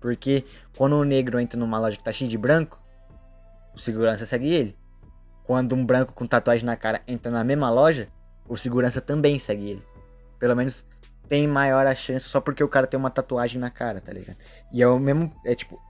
Porque 0.00 0.44
quando 0.76 0.94
o 0.94 1.04
negro 1.04 1.38
entra 1.40 1.58
numa 1.58 1.78
loja 1.78 1.96
que 1.96 2.04
tá 2.04 2.12
cheia 2.12 2.30
de 2.30 2.38
branco, 2.38 2.82
o 3.74 3.78
segurança 3.78 4.24
segue 4.24 4.52
ele. 4.52 4.76
Quando 5.44 5.74
um 5.74 5.84
branco 5.84 6.12
com 6.12 6.26
tatuagem 6.26 6.64
na 6.64 6.76
cara 6.76 7.02
entra 7.06 7.30
na 7.30 7.44
mesma 7.44 7.70
loja, 7.70 8.08
o 8.48 8.56
segurança 8.56 9.00
também 9.00 9.38
segue 9.38 9.70
ele. 9.70 9.84
Pelo 10.38 10.56
menos 10.56 10.84
tem 11.28 11.46
maior 11.46 11.86
a 11.86 11.94
chance 11.94 12.28
só 12.28 12.40
porque 12.40 12.62
o 12.62 12.68
cara 12.68 12.86
tem 12.86 12.98
uma 12.98 13.10
tatuagem 13.10 13.60
na 13.60 13.70
cara, 13.70 14.00
tá 14.00 14.12
ligado? 14.12 14.36
E 14.72 14.82
é 14.82 14.86
o 14.86 14.98
mesmo. 14.98 15.32
É 15.44 15.54
tipo. 15.54 15.80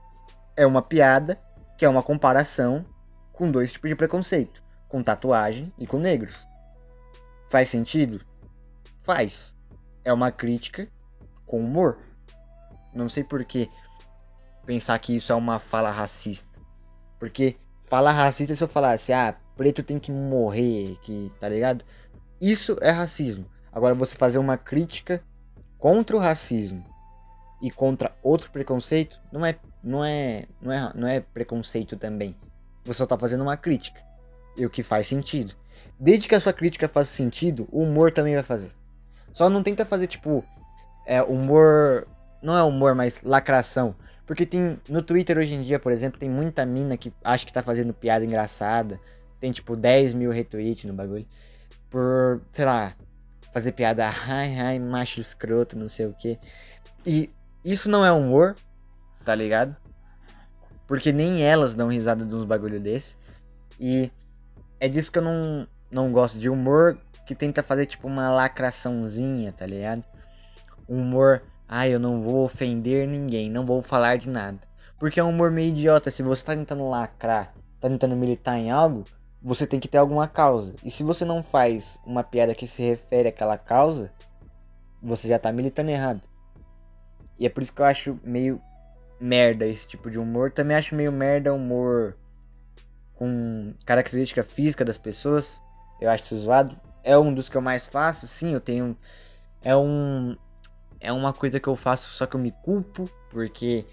É 0.55 0.65
uma 0.65 0.81
piada 0.81 1.39
que 1.77 1.85
é 1.85 1.89
uma 1.89 2.01
comparação 2.01 2.85
com 3.31 3.51
dois 3.51 3.71
tipos 3.71 3.89
de 3.89 3.95
preconceito: 3.95 4.63
com 4.87 5.03
tatuagem 5.03 5.71
e 5.77 5.85
com 5.85 5.99
negros. 5.99 6.47
Faz 7.49 7.69
sentido? 7.69 8.25
Faz. 9.03 9.55
É 10.03 10.11
uma 10.11 10.31
crítica 10.31 10.87
com 11.45 11.59
humor. 11.59 11.99
Não 12.93 13.07
sei 13.07 13.23
porquê 13.23 13.69
pensar 14.65 14.99
que 14.99 15.15
isso 15.15 15.31
é 15.31 15.35
uma 15.35 15.59
fala 15.59 15.89
racista. 15.89 16.49
Porque 17.19 17.57
fala 17.83 18.11
racista 18.11 18.55
se 18.55 18.63
eu 18.63 18.67
falasse, 18.67 19.13
ah, 19.13 19.35
preto 19.55 19.81
tem 19.81 19.97
que 19.97 20.11
morrer, 20.11 20.97
que 21.01 21.31
tá 21.39 21.47
ligado? 21.47 21.85
Isso 22.39 22.77
é 22.81 22.91
racismo. 22.91 23.45
Agora 23.77 23.93
você 23.93 24.17
fazer 24.17 24.39
uma 24.39 24.57
crítica 24.57 25.21
contra 25.77 26.15
o 26.15 26.19
racismo 26.19 26.83
e 27.61 27.69
contra 27.69 28.11
outro 28.23 28.49
preconceito 28.49 29.21
não 29.31 29.45
é 29.45 29.55
não 29.83 30.03
é 30.03 30.45
não 30.59 30.71
é 30.71 30.91
não 30.95 31.07
é 31.07 31.19
preconceito 31.19 31.95
também. 31.95 32.35
Você 32.85 32.97
só 32.97 33.05
tá 33.05 33.15
fazendo 33.15 33.43
uma 33.43 33.55
crítica. 33.55 34.01
E 34.57 34.65
o 34.65 34.69
que 34.71 34.81
faz 34.81 35.05
sentido. 35.05 35.53
Desde 35.99 36.27
que 36.27 36.33
a 36.33 36.39
sua 36.39 36.53
crítica 36.53 36.87
faça 36.87 37.13
sentido, 37.13 37.67
o 37.71 37.83
humor 37.83 38.11
também 38.11 38.33
vai 38.33 38.41
fazer. 38.41 38.71
Só 39.31 39.47
não 39.47 39.61
tenta 39.61 39.85
fazer 39.85 40.07
tipo 40.07 40.43
é 41.05 41.21
humor, 41.21 42.07
não 42.41 42.57
é 42.57 42.63
humor, 42.63 42.95
mas 42.95 43.21
lacração. 43.21 43.95
Porque 44.25 44.43
tem. 44.43 44.79
No 44.89 45.03
Twitter 45.03 45.37
hoje 45.37 45.53
em 45.53 45.61
dia, 45.61 45.77
por 45.77 45.91
exemplo, 45.91 46.19
tem 46.19 46.31
muita 46.31 46.65
mina 46.65 46.97
que 46.97 47.13
acha 47.23 47.45
que 47.45 47.53
tá 47.53 47.61
fazendo 47.61 47.93
piada 47.93 48.25
engraçada. 48.25 48.99
Tem 49.39 49.51
tipo 49.51 49.75
10 49.75 50.15
mil 50.15 50.31
retweets 50.31 50.85
no 50.85 50.95
bagulho. 50.95 51.27
Por, 51.91 52.41
sei 52.51 52.65
lá, 52.65 52.95
fazer 53.57 53.71
piada, 53.71 54.07
ai, 54.27 54.59
ai, 54.59 54.79
macho 54.79 55.19
escroto, 55.19 55.75
não 55.75 55.87
sei 55.87 56.05
o 56.05 56.13
que. 56.13 56.39
E 57.03 57.27
isso 57.65 57.89
não 57.89 58.05
é 58.05 58.11
humor, 58.11 58.55
tá 59.25 59.33
ligado? 59.33 59.75
Porque 60.85 61.11
nem 61.11 61.41
elas 61.43 61.73
dão 61.73 61.87
risada 61.87 62.23
de 62.23 62.35
uns 62.35 62.45
bagulho 62.45 62.79
desse. 62.79 63.17
E 63.79 64.11
é 64.79 64.87
disso 64.87 65.11
que 65.11 65.17
eu 65.17 65.23
não, 65.23 65.67
não 65.89 66.11
gosto 66.11 66.37
de 66.37 66.47
humor 66.47 66.99
que 67.25 67.33
tenta 67.33 67.63
fazer 67.63 67.87
tipo 67.87 68.07
uma 68.07 68.29
lacraçãozinha, 68.29 69.51
tá 69.51 69.65
ligado? 69.65 70.03
Humor 70.87 71.41
ah, 71.67 71.87
eu 71.87 71.99
não 71.99 72.21
vou 72.21 72.45
ofender 72.45 73.07
ninguém, 73.07 73.49
não 73.49 73.65
vou 73.65 73.81
falar 73.81 74.17
de 74.17 74.29
nada. 74.29 74.59
Porque 74.99 75.19
é 75.19 75.23
um 75.23 75.29
humor 75.29 75.49
meio 75.49 75.69
idiota. 75.69 76.11
Se 76.11 76.21
você 76.21 76.45
tá 76.45 76.55
tentando 76.55 76.87
lacrar, 76.87 77.53
tá 77.81 77.89
tentando 77.89 78.15
militar 78.15 78.57
em 78.57 78.69
algo, 78.69 79.03
você 79.41 79.67
tem 79.67 79.79
que 79.79 79.87
ter 79.87 79.97
alguma 79.97 80.27
causa. 80.27 80.75
E 80.83 80.89
se 80.89 81.03
você 81.03 81.23
não 81.23 81.43
faz 81.43 81.99
uma 82.05 82.23
piada 82.23 82.55
que 82.55 82.67
se 82.67 82.81
refere 82.81 83.29
àquela 83.29 83.57
causa, 83.57 84.11
você 85.01 85.27
já 85.27 85.39
tá 85.39 85.51
militando 85.51 85.91
errado. 85.91 86.21
E 87.39 87.45
é 87.45 87.49
por 87.49 87.61
isso 87.61 87.73
que 87.73 87.81
eu 87.81 87.85
acho 87.85 88.19
meio 88.23 88.61
merda 89.19 89.65
esse 89.65 89.87
tipo 89.87 90.09
de 90.09 90.17
humor. 90.17 90.51
Também 90.51 90.75
acho 90.75 90.95
meio 90.95 91.11
merda 91.11 91.53
humor 91.53 92.17
com 93.15 93.73
característica 93.85 94.43
física 94.43 94.83
das 94.83 94.97
pessoas. 94.97 95.61
Eu 96.01 96.09
acho 96.09 96.35
zoado. 96.35 96.79
É 97.03 97.17
um 97.17 97.33
dos 97.33 97.47
que 97.47 97.55
eu 97.55 97.61
mais 97.61 97.87
faço, 97.87 98.27
sim, 98.27 98.53
eu 98.53 98.61
tenho. 98.61 98.97
É 99.61 99.75
um 99.75 100.35
é 100.99 101.11
uma 101.11 101.31
coisa 101.31 101.59
que 101.59 101.67
eu 101.67 101.75
faço, 101.75 102.09
só 102.09 102.25
que 102.25 102.35
eu 102.35 102.39
me 102.39 102.51
culpo, 102.51 103.09
porque 103.29 103.85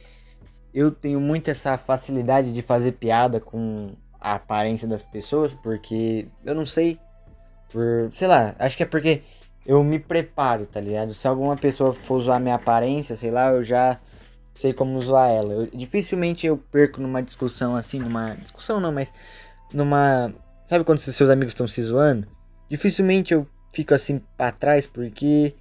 eu 0.72 0.90
tenho 0.90 1.20
muito 1.20 1.50
essa 1.50 1.76
facilidade 1.76 2.52
de 2.52 2.62
fazer 2.62 2.92
piada 2.92 3.40
com 3.40 3.94
a 4.24 4.36
aparência 4.36 4.88
das 4.88 5.02
pessoas, 5.02 5.52
porque 5.52 6.26
eu 6.42 6.54
não 6.54 6.64
sei. 6.64 6.98
Por, 7.70 8.08
sei 8.10 8.26
lá, 8.26 8.56
acho 8.58 8.74
que 8.74 8.82
é 8.82 8.86
porque 8.86 9.22
eu 9.66 9.84
me 9.84 9.98
preparo, 9.98 10.64
tá 10.64 10.80
ligado? 10.80 11.12
Se 11.12 11.28
alguma 11.28 11.56
pessoa 11.56 11.92
for 11.92 12.20
zoar 12.20 12.40
minha 12.40 12.54
aparência, 12.54 13.14
sei 13.16 13.30
lá, 13.30 13.50
eu 13.50 13.62
já 13.62 14.00
sei 14.54 14.72
como 14.72 14.98
zoar 14.98 15.30
ela. 15.30 15.52
Eu, 15.52 15.66
dificilmente 15.66 16.46
eu 16.46 16.56
perco 16.56 17.02
numa 17.02 17.22
discussão 17.22 17.76
assim, 17.76 17.98
numa. 17.98 18.34
Discussão 18.36 18.80
não, 18.80 18.90
mas. 18.90 19.12
Numa. 19.74 20.34
Sabe 20.66 20.84
quando 20.84 21.00
seus 21.00 21.28
amigos 21.28 21.52
estão 21.52 21.68
se 21.68 21.82
zoando? 21.82 22.26
Dificilmente 22.70 23.34
eu 23.34 23.46
fico 23.74 23.92
assim 23.92 24.22
pra 24.38 24.50
trás, 24.50 24.86
porque 24.86 25.54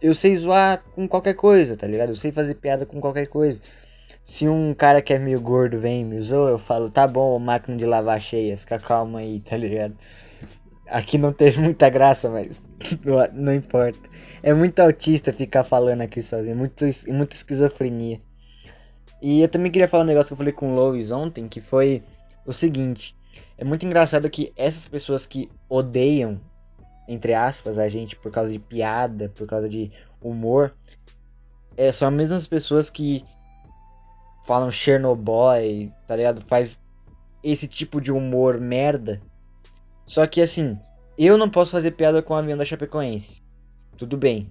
eu 0.00 0.14
sei 0.14 0.36
zoar 0.36 0.80
com 0.94 1.08
qualquer 1.08 1.34
coisa, 1.34 1.76
tá 1.76 1.88
ligado? 1.88 2.10
Eu 2.10 2.16
sei 2.16 2.30
fazer 2.30 2.54
piada 2.54 2.86
com 2.86 3.00
qualquer 3.00 3.26
coisa. 3.26 3.60
Se 4.22 4.48
um 4.48 4.74
cara 4.74 5.02
que 5.02 5.12
é 5.12 5.18
meio 5.18 5.40
gordo 5.40 5.78
vem 5.78 6.02
e 6.02 6.04
me 6.04 6.20
zoa, 6.20 6.50
eu 6.50 6.58
falo, 6.58 6.90
tá 6.90 7.06
bom, 7.06 7.38
máquina 7.38 7.76
de 7.76 7.84
lavar 7.84 8.20
cheia, 8.20 8.56
fica 8.56 8.78
calma 8.78 9.20
aí, 9.20 9.40
tá 9.40 9.56
ligado? 9.56 9.96
Aqui 10.86 11.18
não 11.18 11.32
teve 11.32 11.58
muita 11.62 11.88
graça, 11.88 12.28
mas 12.28 12.60
não, 13.04 13.44
não 13.44 13.54
importa. 13.54 13.98
É 14.42 14.54
muito 14.54 14.78
autista 14.80 15.32
ficar 15.32 15.64
falando 15.64 16.02
aqui 16.02 16.22
sozinho, 16.22 16.56
muito, 16.56 16.84
muita 17.08 17.34
esquizofrenia. 17.34 18.20
E 19.20 19.42
eu 19.42 19.48
também 19.48 19.70
queria 19.70 19.88
falar 19.88 20.04
um 20.04 20.06
negócio 20.06 20.28
que 20.28 20.32
eu 20.32 20.38
falei 20.38 20.52
com 20.52 20.72
o 20.72 20.74
Lois 20.74 21.10
ontem, 21.10 21.46
que 21.46 21.60
foi 21.60 22.02
o 22.46 22.52
seguinte. 22.52 23.14
É 23.58 23.64
muito 23.64 23.84
engraçado 23.84 24.30
que 24.30 24.52
essas 24.56 24.86
pessoas 24.88 25.26
que 25.26 25.50
odeiam, 25.68 26.40
entre 27.06 27.34
aspas, 27.34 27.78
a 27.78 27.88
gente 27.88 28.16
por 28.16 28.32
causa 28.32 28.50
de 28.50 28.58
piada, 28.58 29.28
por 29.28 29.46
causa 29.46 29.68
de 29.68 29.92
humor, 30.22 30.74
é, 31.76 31.92
são 31.92 32.08
as 32.08 32.14
mesmas 32.14 32.46
pessoas 32.46 32.88
que 32.88 33.24
falam 34.50 34.68
Chernobyl, 34.68 35.92
tá 36.08 36.16
ligado? 36.16 36.40
Faz 36.40 36.76
esse 37.40 37.68
tipo 37.68 38.00
de 38.00 38.10
humor 38.10 38.58
merda. 38.58 39.22
Só 40.04 40.26
que 40.26 40.42
assim, 40.42 40.76
eu 41.16 41.38
não 41.38 41.48
posso 41.48 41.70
fazer 41.70 41.92
piada 41.92 42.20
com 42.20 42.34
o 42.34 42.36
avião 42.36 42.58
da 42.58 42.64
Chapecoense. 42.64 43.44
Tudo 43.96 44.16
bem. 44.16 44.50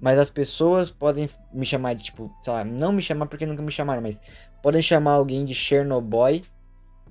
Mas 0.00 0.18
as 0.18 0.30
pessoas 0.30 0.88
podem 0.88 1.28
me 1.52 1.66
chamar 1.66 1.92
de 1.92 2.04
tipo, 2.04 2.34
sei 2.40 2.54
lá, 2.54 2.64
não 2.64 2.90
me 2.90 3.02
chamar 3.02 3.26
porque 3.26 3.44
nunca 3.44 3.60
me 3.60 3.70
chamaram, 3.70 4.00
mas 4.00 4.18
podem 4.62 4.80
chamar 4.80 5.12
alguém 5.12 5.44
de 5.44 5.54
Chernobyl 5.54 6.40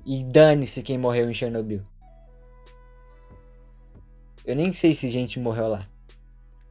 e 0.04 0.24
dane-se 0.24 0.82
quem 0.82 0.98
morreu 0.98 1.30
em 1.30 1.36
Chernobyl. 1.36 1.84
Eu 4.44 4.56
nem 4.56 4.74
sei 4.74 4.96
se 4.96 5.12
gente 5.12 5.40
morreu 5.40 5.68
lá. 5.68 5.88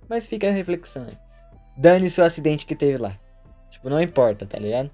Mas 0.09 0.27
fica 0.27 0.49
a 0.49 0.53
reflexão. 0.53 1.07
Dane-se 1.77 2.21
o 2.21 2.25
acidente 2.25 2.67
que 2.67 2.75
teve 2.75 2.99
lá. 2.99 3.17
Tipo, 3.71 3.89
não 3.89 4.03
importa, 4.03 4.45
tá 4.45 4.59
ligado? 4.59 4.91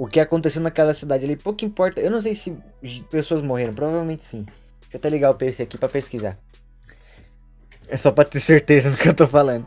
O 0.00 0.06
que 0.06 0.18
aconteceu 0.18 0.62
naquela 0.62 0.94
cidade 0.94 1.26
ali, 1.26 1.36
pouco 1.36 1.62
importa. 1.62 2.00
Eu 2.00 2.10
não 2.10 2.22
sei 2.22 2.34
se 2.34 2.56
pessoas 3.10 3.42
morreram, 3.42 3.74
provavelmente 3.74 4.24
sim. 4.24 4.46
Deixa 4.80 4.94
eu 4.94 4.98
até 4.98 5.10
ligar 5.10 5.30
o 5.30 5.34
PC 5.34 5.64
aqui 5.64 5.76
para 5.76 5.90
pesquisar. 5.90 6.38
É 7.86 7.98
só 7.98 8.10
pra 8.10 8.24
ter 8.24 8.40
certeza 8.40 8.88
do 8.90 8.96
que 8.96 9.06
eu 9.06 9.12
tô 9.12 9.28
falando. 9.28 9.66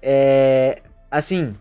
É. 0.00 0.80
Assim. 1.10 1.54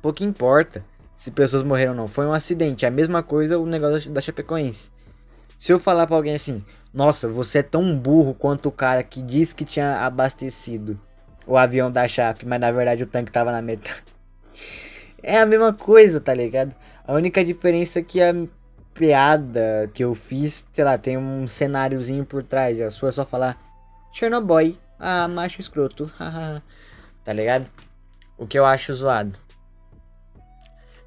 Pouco 0.00 0.24
importa 0.24 0.82
se 1.18 1.30
pessoas 1.30 1.62
morreram 1.62 1.90
ou 1.90 1.96
não. 1.98 2.08
Foi 2.08 2.24
um 2.24 2.32
acidente. 2.32 2.86
É 2.86 2.88
a 2.88 2.90
mesma 2.90 3.22
coisa 3.22 3.58
o 3.58 3.66
negócio 3.66 4.10
da 4.10 4.22
Chapecoense. 4.22 4.90
Se 5.58 5.74
eu 5.74 5.78
falar 5.78 6.06
para 6.06 6.16
alguém 6.16 6.34
assim, 6.34 6.64
nossa, 6.94 7.28
você 7.28 7.58
é 7.58 7.62
tão 7.62 7.94
burro 7.94 8.32
quanto 8.32 8.70
o 8.70 8.72
cara 8.72 9.02
que 9.02 9.20
disse 9.20 9.54
que 9.54 9.66
tinha 9.66 9.98
abastecido 9.98 10.98
o 11.46 11.58
avião 11.58 11.92
da 11.92 12.08
Chape, 12.08 12.46
mas 12.46 12.58
na 12.58 12.70
verdade 12.70 13.02
o 13.02 13.06
tanque 13.06 13.30
tava 13.30 13.52
na 13.52 13.60
metade. 13.60 14.02
É 15.22 15.40
a 15.40 15.46
mesma 15.46 15.72
coisa, 15.72 16.20
tá 16.20 16.32
ligado? 16.32 16.72
A 17.06 17.12
única 17.12 17.44
diferença 17.44 18.00
é 18.00 18.02
que 18.02 18.20
a 18.20 18.34
piada 18.92 19.88
que 19.94 20.02
eu 20.02 20.14
fiz, 20.14 20.66
sei 20.72 20.84
lá, 20.84 20.98
tem 20.98 21.16
um 21.16 21.46
cenáriozinho 21.46 22.24
por 22.24 22.42
trás. 22.42 22.78
E 22.78 22.82
a 22.82 22.90
sua 22.90 23.10
é 23.10 23.12
só 23.12 23.24
falar 23.24 23.56
Chernobyl, 24.12 24.76
ah, 24.98 25.28
macho 25.28 25.60
escroto, 25.60 26.10
tá 27.24 27.32
ligado? 27.32 27.66
O 28.36 28.46
que 28.46 28.58
eu 28.58 28.64
acho 28.64 28.92
zoado. 28.94 29.38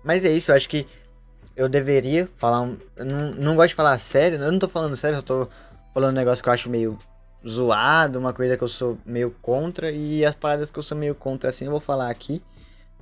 Mas 0.03 0.24
é 0.24 0.32
isso, 0.32 0.51
eu 0.51 0.56
acho 0.56 0.70
que 0.70 0.88
eu 1.56 1.68
deveria 1.68 2.29
falar 2.38 2.62
um. 2.62 2.77
Eu 2.96 3.06
não, 3.06 3.32
não 3.32 3.56
gosto 3.56 3.70
de 3.70 3.75
falar 3.75 4.00
sério, 4.00 4.39
eu 4.39 4.51
não 4.51 4.60
tô 4.60 4.70
falando 4.70 4.96
sério, 4.96 5.18
eu 5.18 5.24
tô 5.24 5.50
falando 5.94 6.13
um 6.13 6.18
negócio 6.18 6.41
que 6.41 6.50
eu 6.50 6.53
acho 6.53 6.70
meio 6.70 6.98
zoado, 7.46 8.18
uma 8.18 8.34
coisa 8.34 8.56
que 8.56 8.63
eu 8.63 8.68
sou 8.68 8.98
meio 9.06 9.32
contra, 9.41 9.91
e 9.91 10.25
as 10.25 10.36
paradas 10.36 10.72
que 10.72 10.79
eu 10.79 10.84
sou 10.84 10.98
meio 10.98 11.15
contra 11.15 11.50
assim 11.50 11.65
eu 11.65 11.72
vou 11.72 11.79
falar 11.82 12.10
aqui. 12.10 12.41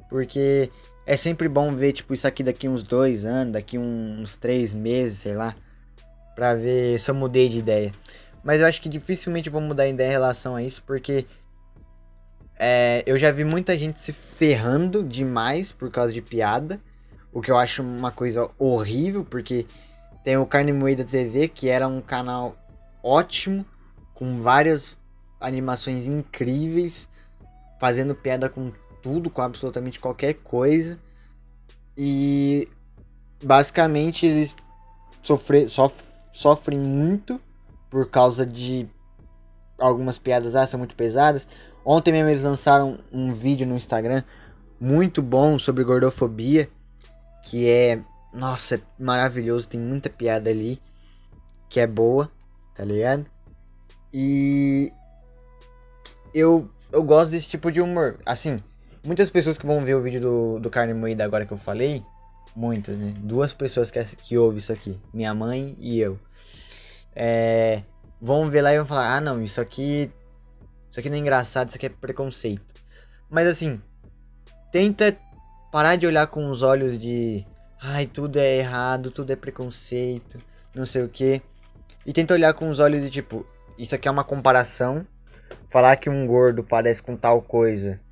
Porque 0.10 0.72
é 1.08 1.16
sempre 1.16 1.48
bom 1.48 1.74
ver, 1.74 1.94
tipo, 1.94 2.14
isso 2.14 2.28
aqui 2.28 2.44
daqui 2.44 2.68
uns 2.68 2.84
dois 2.84 3.26
anos, 3.26 3.54
daqui 3.54 3.78
uns 3.78 4.36
três 4.36 4.76
meses, 4.76 5.20
sei 5.20 5.34
lá. 5.34 5.56
Pra 6.36 6.54
ver 6.54 7.00
se 7.00 7.10
eu 7.10 7.16
mudei 7.16 7.48
de 7.48 7.60
ideia. 7.60 7.94
Mas 8.44 8.60
eu 8.60 8.68
acho 8.68 8.82
que 8.82 8.90
dificilmente 8.90 9.50
vou 9.50 9.62
mudar 9.62 9.86
de 9.86 9.92
ideia 9.94 10.10
em 10.10 10.12
relação 10.12 10.54
a 10.54 10.62
isso, 10.62 10.84
porque 10.86 11.26
é, 12.60 13.04
eu 13.06 13.18
já 13.18 13.32
vi 13.32 13.46
muita 13.46 13.80
gente 13.80 14.02
se 14.02 14.12
ferrando 14.12 15.02
demais 15.02 15.72
por 15.72 15.90
causa 15.90 16.12
de 16.12 16.22
piada. 16.22 16.78
O 17.32 17.42
que 17.42 17.50
eu 17.50 17.58
acho 17.58 17.82
uma 17.82 18.12
coisa 18.12 18.50
horrível, 18.60 19.24
porque 19.24 19.66
tem 20.26 20.36
o 20.36 20.46
Carne 20.46 20.74
Moída 20.74 21.06
TV, 21.06 21.48
que 21.48 21.70
era 21.70 21.88
um 21.88 22.02
canal 22.02 22.58
ótimo, 23.02 23.66
com 24.14 24.42
várias 24.42 24.98
animações 25.40 26.06
incríveis, 26.06 27.08
fazendo 27.80 28.14
piada 28.14 28.50
com 28.50 28.74
tudo, 29.02 29.30
com 29.30 29.42
absolutamente 29.42 30.00
qualquer 30.00 30.34
coisa. 30.36 31.00
E 31.98 32.68
basicamente 33.44 34.26
eles 34.26 34.56
sofre, 35.22 35.68
sof, 35.68 35.96
sofrem 36.32 36.80
muito 36.80 37.40
por 37.90 38.10
causa 38.10 38.46
de 38.46 38.88
algumas 39.78 40.18
piadas 40.18 40.56
ah, 40.56 40.66
são 40.66 40.78
muito 40.78 40.96
pesadas. 40.96 41.48
Ontem 41.86 42.12
mesmo 42.12 42.30
eles 42.30 42.44
lançaram 42.44 43.00
um 43.12 43.34
vídeo 43.34 43.66
no 43.66 43.76
Instagram 43.76 44.24
muito 44.80 45.22
bom 45.22 45.58
sobre 45.58 45.84
gordofobia, 45.84 46.70
que 47.44 47.68
é, 47.68 48.02
nossa, 48.34 48.76
é 48.76 48.82
maravilhoso, 49.00 49.68
tem 49.68 49.80
muita 49.80 50.10
piada 50.10 50.50
ali 50.50 50.82
que 51.70 51.80
é 51.80 51.88
boa, 51.88 52.32
tá 52.76 52.84
ligado? 52.84 53.26
E 54.14 54.92
eu 56.34 56.70
eu 56.92 57.04
gosto 57.04 57.32
desse 57.32 57.48
tipo 57.48 57.72
de 57.72 57.82
humor. 57.82 58.20
Assim, 58.26 58.60
Muitas 59.08 59.30
pessoas 59.30 59.58
que 59.58 59.66
vão 59.66 59.80
ver 59.86 59.96
o 59.96 60.02
vídeo 60.02 60.20
do, 60.20 60.60
do 60.60 60.70
Carne 60.70 60.94
Moída 60.94 61.24
agora 61.24 61.46
que 61.46 61.54
eu 61.54 61.58
falei, 61.58 62.04
muitas, 62.54 62.98
né? 62.98 63.14
Duas 63.20 63.54
pessoas 63.54 63.90
que, 63.90 64.04
que 64.04 64.38
ouvem 64.38 64.58
isso 64.58 64.74
aqui, 64.74 65.00
minha 65.14 65.34
mãe 65.34 65.78
e 65.80 65.98
eu. 65.98 66.20
É, 67.16 67.84
vão 68.20 68.50
ver 68.50 68.62
lá 68.62 68.74
e 68.74 68.78
vão 68.78 68.86
falar, 68.86 69.16
ah 69.16 69.22
não, 69.22 69.42
isso 69.42 69.62
aqui. 69.62 70.12
Isso 70.92 71.00
aqui 71.00 71.10
não 71.10 71.16
é 71.16 71.20
engraçado, 71.22 71.70
isso 71.70 71.78
aqui 71.78 71.86
é 71.86 71.90
preconceito. 71.90 72.84
Mas 73.30 73.48
assim, 73.48 73.82
tenta 74.74 75.16
parar 75.72 75.96
de 75.96 76.06
olhar 76.06 76.28
com 76.28 76.50
os 76.50 76.62
olhos 76.62 77.00
de 77.00 77.46
ai, 77.82 78.08
tudo 78.08 78.40
é 78.40 78.58
errado, 78.58 79.10
tudo 79.10 79.32
é 79.32 79.38
preconceito, 79.38 80.38
não 80.76 80.84
sei 80.84 81.04
o 81.04 81.08
que. 81.08 81.42
E 82.06 82.12
tenta 82.12 82.34
olhar 82.34 82.54
com 82.54 82.70
os 82.70 82.82
olhos 82.82 83.02
de 83.04 83.10
tipo, 83.10 83.48
isso 83.78 83.96
aqui 83.96 84.10
é 84.10 84.12
uma 84.12 84.26
comparação. 84.26 85.08
Falar 85.70 85.96
que 85.96 86.10
um 86.10 86.28
gordo 86.28 86.62
parece 86.62 87.02
com 87.02 87.16
tal 87.16 87.42
coisa 87.42 88.06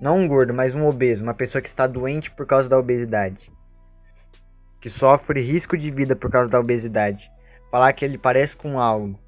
não 0.00 0.18
um 0.18 0.28
gordo, 0.28 0.54
mas 0.54 0.74
um 0.74 0.86
obeso, 0.86 1.22
uma 1.22 1.34
pessoa 1.34 1.60
que 1.60 1.68
está 1.68 1.86
doente 1.86 2.30
por 2.30 2.46
causa 2.46 2.68
da 2.68 2.78
obesidade, 2.78 3.50
que 4.80 4.88
sofre 4.88 5.40
risco 5.40 5.76
de 5.76 5.90
vida 5.90 6.14
por 6.14 6.30
causa 6.30 6.48
da 6.48 6.60
obesidade, 6.60 7.30
falar 7.70 7.92
que 7.92 8.04
ele 8.04 8.16
parece 8.16 8.56
com 8.56 8.78
algo, 8.78 9.18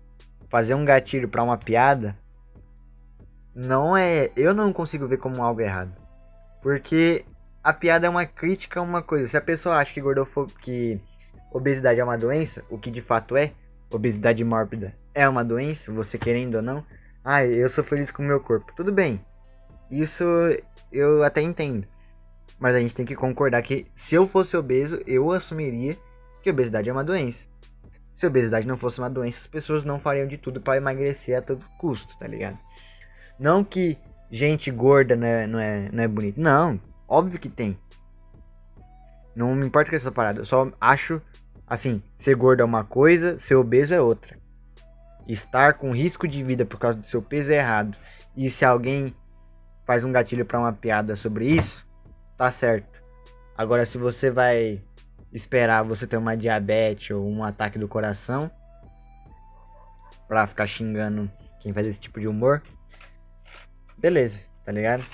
fazer 0.49 0.75
um 0.75 0.85
gatilho 0.85 1.29
para 1.29 1.43
uma 1.43 1.59
piada, 1.59 2.17
não 3.55 3.97
é, 3.97 4.31
eu 4.37 4.55
não 4.55 4.73
consigo 4.73 5.07
ver 5.07 5.17
como 5.17 5.43
algo 5.43 5.61
errado, 5.61 5.95
porque 6.63 7.25
a 7.63 7.73
piada 7.73 8.07
é 8.07 8.11
uma 8.11 8.25
crítica 8.25 8.81
a 8.81 8.83
uma 8.83 9.03
coisa. 9.03 9.27
Se 9.27 9.37
a 9.37 9.41
pessoa 9.41 9.77
acha 9.77 9.93
que 9.93 10.01
gordofobia, 10.01 10.55
que 10.61 11.01
obesidade 11.53 12.01
é 12.01 12.05
uma 12.05 12.17
doença, 12.17 12.65
o 12.71 12.79
que 12.79 12.91
de 12.91 13.01
fato 13.01 13.37
é, 13.37 13.53
obesidade 13.91 14.45
mórbida 14.45 14.95
é 15.15 15.29
uma 15.29 15.45
doença, 15.45 15.93
você 15.93 16.17
querendo 16.17 16.57
ou 16.57 16.63
não, 16.63 16.85
ah, 17.25 17.45
eu 17.45 17.69
sou 17.69 17.85
feliz 17.85 18.11
com 18.11 18.23
o 18.23 18.27
meu 18.27 18.41
corpo. 18.41 18.73
Tudo 18.75 18.93
bem, 18.93 19.23
isso 19.91 20.25
eu 20.93 21.23
até 21.23 21.41
entendo. 21.41 21.87
Mas 22.59 22.75
a 22.75 22.81
gente 22.81 22.95
tem 22.95 23.07
que 23.07 23.17
concordar 23.17 23.63
que 23.63 23.87
se 23.95 24.15
eu 24.15 24.29
fosse 24.29 24.57
obeso, 24.57 25.01
eu 25.07 25.33
assumiria 25.33 25.97
que 26.43 26.51
obesidade 26.51 26.89
é 26.89 26.93
uma 26.93 27.05
doença. 27.05 27.49
Se 28.15 28.27
obesidade 28.27 28.67
não 28.67 28.77
fosse 28.77 28.99
uma 28.99 29.09
doença, 29.09 29.41
as 29.41 29.47
pessoas 29.47 29.85
não 29.85 29.99
fariam 29.99 30.27
de 30.27 30.37
tudo 30.37 30.61
para 30.61 30.77
emagrecer 30.77 31.39
a 31.39 31.43
todo 31.43 31.65
custo, 31.79 32.19
tá 32.19 32.27
ligado? 32.27 32.59
Não 33.39 33.65
que 33.65 33.97
gente 34.31 34.71
gorda 34.71 35.17
não 35.17 35.27
é, 35.27 35.47
não 35.47 35.59
é, 35.59 35.89
não 35.91 36.05
é 36.05 36.09
bonito. 36.09 36.39
Não, 36.39 36.79
óbvio 37.09 37.41
que 37.41 37.49
tem. 37.49 37.79
Não 39.35 39.55
me 39.55 39.67
importa 39.67 39.91
com 39.91 39.97
essa 39.97 40.13
parada. 40.13 40.41
Eu 40.41 40.45
só 40.45 40.71
acho, 40.81 41.23
assim, 41.67 42.03
ser 42.15 42.35
gordo 42.35 42.61
é 42.61 42.65
uma 42.65 42.85
coisa, 42.85 43.39
ser 43.39 43.55
obeso 43.55 43.95
é 43.95 44.01
outra. 44.01 44.39
Estar 45.27 45.75
com 45.75 45.95
risco 45.95 46.29
de 46.29 46.43
vida 46.45 46.67
por 46.67 46.79
causa 46.79 46.99
do 46.99 47.07
seu 47.07 47.23
peso 47.23 47.53
é 47.53 47.57
errado. 47.57 47.97
E 48.37 48.51
se 48.51 48.65
alguém 48.65 49.15
faz 49.91 50.05
um 50.05 50.13
gatilho 50.13 50.47
para 50.47 50.57
uma 50.57 50.73
piada 50.73 51.17
sobre 51.17 51.47
isso, 51.47 51.85
tá 52.37 52.49
certo. 52.53 53.03
Agora, 53.59 53.85
se 53.85 53.99
você 53.99 54.31
vai 54.31 54.81
esperar 55.33 55.83
você 55.83 56.07
ter 56.07 56.17
uma 56.17 56.37
diabetes 56.37 57.11
ou 57.11 57.29
um 57.29 57.43
ataque 57.43 57.77
do 57.77 57.89
coração 57.89 58.49
pra 60.29 60.47
ficar 60.47 60.69
xingando 60.69 61.29
quem 61.59 61.73
faz 61.73 61.89
esse 61.89 61.99
tipo 61.99 62.21
de 62.21 62.29
humor. 62.29 62.63
Beleza, 63.99 64.47
tá 64.65 64.71
ligado? 64.71 65.05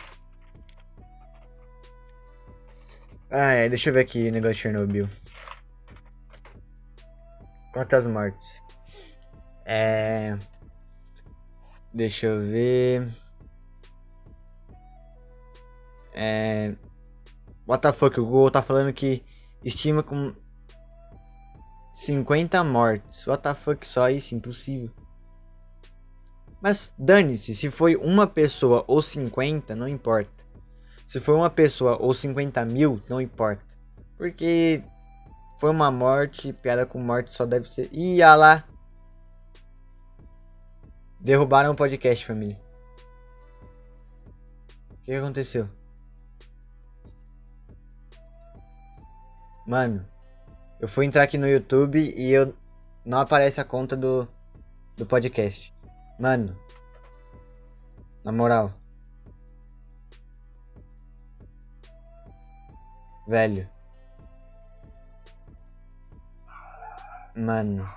Ah, 3.30 3.52
é, 3.52 3.71
deixa 3.71 3.88
eu 3.88 3.95
ver 3.95 4.00
aqui 4.00 4.28
o 4.28 4.30
negócio 4.30 4.56
de 4.56 4.61
Chernobyl. 4.61 5.09
Quantas 7.73 8.06
mortes? 8.06 8.61
É. 9.64 10.37
Deixa 11.95 12.26
eu 12.26 12.42
ver. 12.42 13.25
É. 16.16 16.75
What 17.68 17.82
the 17.82 17.92
fuck, 17.92 18.18
o 18.18 18.25
Google 18.25 18.50
tá 18.50 18.62
falando 18.62 18.92
que 18.92 19.23
estima 19.62 20.02
com 20.02 20.32
50 21.94 22.64
mortes. 22.64 23.26
What 23.26 23.42
the 23.42 23.54
fuck, 23.54 23.87
só 23.87 24.08
isso, 24.08 24.35
impossível. 24.35 24.90
Mas 26.62 26.90
dane-se, 26.99 27.54
se 27.54 27.70
foi 27.70 27.96
uma 27.96 28.26
pessoa 28.26 28.85
ou 28.88 29.02
50, 29.02 29.76
não 29.76 29.87
importa. 29.87 30.30
Se 31.06 31.20
foi 31.20 31.35
uma 31.35 31.50
pessoa 31.50 31.96
ou 32.00 32.14
50 32.14 32.64
mil, 32.64 33.00
não 33.08 33.20
importa. 33.20 33.62
Porque 34.16 34.82
foi 35.61 35.70
uma 35.70 35.90
morte, 35.90 36.52
piada 36.52 36.87
com 36.87 36.99
morte 36.99 37.35
só 37.35 37.44
deve 37.44 37.73
ser. 37.73 37.88
Ih, 37.92 38.18
lá! 38.20 38.64
Derrubaram 41.20 41.73
o 41.73 41.76
podcast, 41.76 42.25
família. 42.25 42.58
O 44.92 45.04
que 45.04 45.12
aconteceu? 45.12 45.68
Mano, 49.66 50.06
eu 50.80 50.87
fui 50.87 51.04
entrar 51.04 51.25
aqui 51.25 51.37
no 51.37 51.49
YouTube 51.49 51.99
e 51.99 52.30
eu 52.32 52.54
não 53.04 53.18
aparece 53.18 53.61
a 53.61 53.64
conta 53.64 53.96
do, 53.96 54.28
do 54.96 55.04
podcast. 55.04 55.75
Mano, 56.20 56.56
na 58.25 58.30
moral. 58.30 58.73
Velho. 63.26 63.68
Mano. 67.35 67.88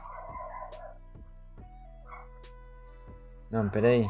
Não, 3.52 3.70
peraí. 3.70 4.08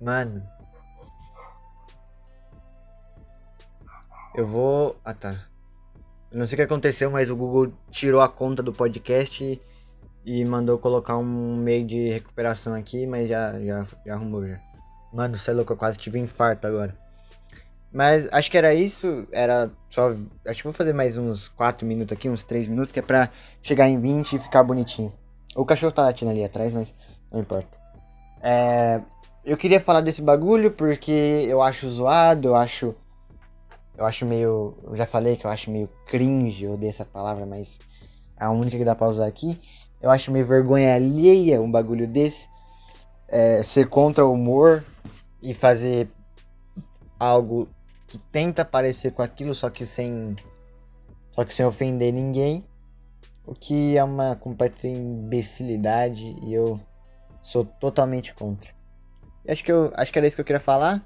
Mano. 0.00 0.57
Eu 4.38 4.46
vou. 4.46 4.94
Ah 5.04 5.12
tá. 5.12 5.46
Eu 6.30 6.38
não 6.38 6.46
sei 6.46 6.54
o 6.54 6.58
que 6.58 6.62
aconteceu, 6.62 7.10
mas 7.10 7.28
o 7.28 7.34
Google 7.34 7.72
tirou 7.90 8.20
a 8.20 8.28
conta 8.28 8.62
do 8.62 8.72
podcast 8.72 9.60
e, 10.24 10.44
mandou 10.44 10.78
colocar 10.78 11.16
um 11.16 11.56
meio 11.56 11.84
de 11.84 12.10
recuperação 12.10 12.72
aqui, 12.72 13.04
mas 13.04 13.28
já, 13.28 13.58
já, 13.58 13.84
já 14.06 14.14
arrumou 14.14 14.46
já. 14.46 14.60
Mano, 15.12 15.36
você 15.36 15.50
é 15.50 15.54
louco, 15.54 15.72
eu 15.72 15.76
quase 15.76 15.98
tive 15.98 16.20
um 16.20 16.22
infarto 16.22 16.68
agora. 16.68 16.96
Mas 17.92 18.32
acho 18.32 18.48
que 18.48 18.56
era 18.56 18.72
isso. 18.72 19.26
Era 19.32 19.72
só. 19.90 20.14
Acho 20.46 20.58
que 20.58 20.68
vou 20.68 20.72
fazer 20.72 20.92
mais 20.92 21.18
uns 21.18 21.48
4 21.48 21.84
minutos 21.84 22.16
aqui, 22.16 22.28
uns 22.28 22.44
3 22.44 22.68
minutos, 22.68 22.92
que 22.92 23.00
é 23.00 23.02
pra 23.02 23.30
chegar 23.60 23.88
em 23.88 23.98
20 23.98 24.34
e 24.34 24.38
ficar 24.38 24.62
bonitinho. 24.62 25.12
O 25.56 25.64
cachorro 25.64 25.90
tá 25.90 26.02
latindo 26.02 26.30
ali 26.30 26.44
atrás, 26.44 26.72
mas 26.72 26.94
não 27.32 27.40
importa. 27.40 27.76
É, 28.40 29.00
eu 29.44 29.56
queria 29.56 29.80
falar 29.80 30.00
desse 30.00 30.22
bagulho 30.22 30.70
porque 30.70 31.44
eu 31.48 31.60
acho 31.60 31.90
zoado, 31.90 32.50
eu 32.50 32.54
acho 32.54 32.94
eu 33.98 34.06
acho 34.06 34.24
meio. 34.24 34.78
Eu 34.84 34.96
já 34.96 35.04
falei 35.04 35.36
que 35.36 35.44
eu 35.44 35.50
acho 35.50 35.70
meio 35.70 35.88
cringe, 36.06 36.64
eu 36.64 36.72
odeio 36.72 36.88
essa 36.88 37.04
palavra, 37.04 37.44
mas 37.44 37.80
é 38.38 38.44
a 38.44 38.50
única 38.50 38.78
que 38.78 38.84
dá 38.84 38.94
pra 38.94 39.08
usar 39.08 39.26
aqui. 39.26 39.60
Eu 40.00 40.08
acho 40.10 40.30
meio 40.30 40.46
vergonha 40.46 40.94
alheia 40.94 41.60
um 41.60 41.70
bagulho 41.70 42.06
desse. 42.06 42.48
É, 43.26 43.62
ser 43.62 43.88
contra 43.88 44.24
o 44.24 44.32
humor 44.32 44.84
e 45.42 45.52
fazer 45.52 46.08
algo 47.18 47.68
que 48.06 48.16
tenta 48.16 48.64
parecer 48.64 49.12
com 49.12 49.20
aquilo, 49.20 49.54
só 49.54 49.68
que 49.68 49.84
sem. 49.84 50.36
Só 51.32 51.44
que 51.44 51.54
sem 51.54 51.66
ofender 51.66 52.12
ninguém. 52.12 52.64
O 53.44 53.54
que 53.54 53.96
é 53.96 54.04
uma 54.04 54.36
completa 54.36 54.86
imbecilidade 54.86 56.36
e 56.42 56.54
eu 56.54 56.78
sou 57.42 57.64
totalmente 57.64 58.32
contra. 58.32 58.70
Acho 59.48 59.64
que, 59.64 59.72
eu, 59.72 59.90
acho 59.94 60.12
que 60.12 60.18
era 60.18 60.26
isso 60.26 60.36
que 60.36 60.42
eu 60.42 60.44
queria 60.44 60.60
falar. 60.60 61.02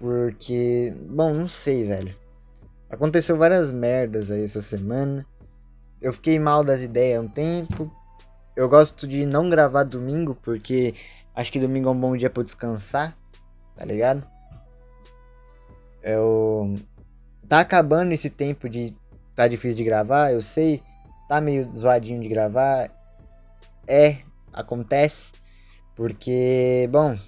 Porque, 0.00 0.94
bom, 1.10 1.34
não 1.34 1.46
sei, 1.46 1.84
velho. 1.84 2.16
Aconteceu 2.88 3.36
várias 3.36 3.70
merdas 3.70 4.30
aí 4.30 4.42
essa 4.42 4.62
semana. 4.62 5.26
Eu 6.00 6.10
fiquei 6.14 6.38
mal 6.38 6.64
das 6.64 6.80
ideias 6.80 7.20
há 7.20 7.22
um 7.22 7.28
tempo. 7.28 7.92
Eu 8.56 8.66
gosto 8.66 9.06
de 9.06 9.26
não 9.26 9.50
gravar 9.50 9.84
domingo 9.84 10.34
porque 10.42 10.94
acho 11.34 11.52
que 11.52 11.60
domingo 11.60 11.90
é 11.90 11.92
um 11.92 12.00
bom 12.00 12.16
dia 12.16 12.30
para 12.30 12.42
descansar, 12.42 13.14
tá 13.76 13.84
ligado? 13.84 14.26
Eu 16.02 16.76
tá 17.46 17.60
acabando 17.60 18.12
esse 18.12 18.30
tempo 18.30 18.70
de 18.70 18.96
tá 19.36 19.46
difícil 19.46 19.76
de 19.76 19.84
gravar, 19.84 20.32
eu 20.32 20.40
sei. 20.40 20.82
Tá 21.28 21.42
meio 21.42 21.70
zoadinho 21.76 22.22
de 22.22 22.28
gravar. 22.28 22.90
É, 23.86 24.18
acontece. 24.50 25.32
Porque, 25.94 26.88
bom, 26.90 27.18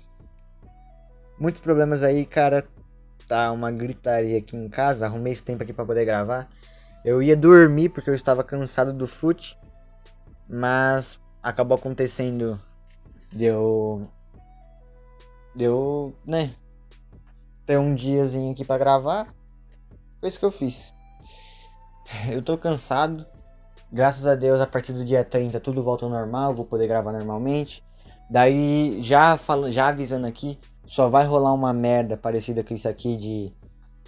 muitos 1.39 1.61
problemas 1.61 2.03
aí, 2.03 2.25
cara. 2.25 2.67
Tá 3.29 3.53
uma 3.53 3.71
gritaria 3.71 4.39
aqui 4.39 4.57
em 4.57 4.69
casa. 4.69 5.07
Arrumei 5.07 5.33
esse 5.33 5.43
tempo 5.43 5.63
aqui 5.63 5.73
para 5.73 5.85
poder 5.85 6.05
gravar. 6.05 6.49
Eu 7.05 7.23
ia 7.23 7.37
dormir 7.37 7.89
porque 7.89 8.11
eu 8.11 8.15
estava 8.15 8.45
cansado 8.45 8.93
do 8.93 9.07
fute. 9.07 9.57
Mas 10.49 11.21
acabou 11.43 11.77
acontecendo. 11.77 12.61
Deu. 13.33 14.09
Deu, 15.55 16.15
né? 16.27 16.55
Ter 17.65 17.79
um 17.79 17.95
diazinho 17.95 18.53
aqui 18.53 18.65
para 18.65 18.79
gravar. 18.79 19.29
Foi 20.21 20.29
isso 20.29 20.39
que 20.39 20.45
eu 20.45 20.51
fiz. 20.51 20.93
Eu 22.31 22.43
tô 22.43 22.59
cansado. 22.59 23.27
Graças 23.91 24.27
a 24.27 24.35
Deus, 24.35 24.61
a 24.61 24.67
partir 24.67 24.93
do 24.93 25.05
dia 25.05 25.25
30 25.25 25.61
tudo 25.61 25.83
volta 25.83 26.05
ao 26.05 26.11
normal. 26.11 26.55
Vou 26.55 26.65
poder 26.65 26.87
gravar 26.87 27.13
normalmente. 27.13 27.85
Daí, 28.31 29.03
já, 29.03 29.37
falando, 29.37 29.71
já 29.71 29.89
avisando 29.89 30.27
aqui, 30.27 30.59
só 30.87 31.09
vai 31.09 31.27
rolar 31.27 31.53
uma 31.53 31.73
merda 31.73 32.17
parecida 32.17 32.63
com 32.63 32.75
isso 32.75 32.89
aqui 32.89 33.17
de, 33.17 33.53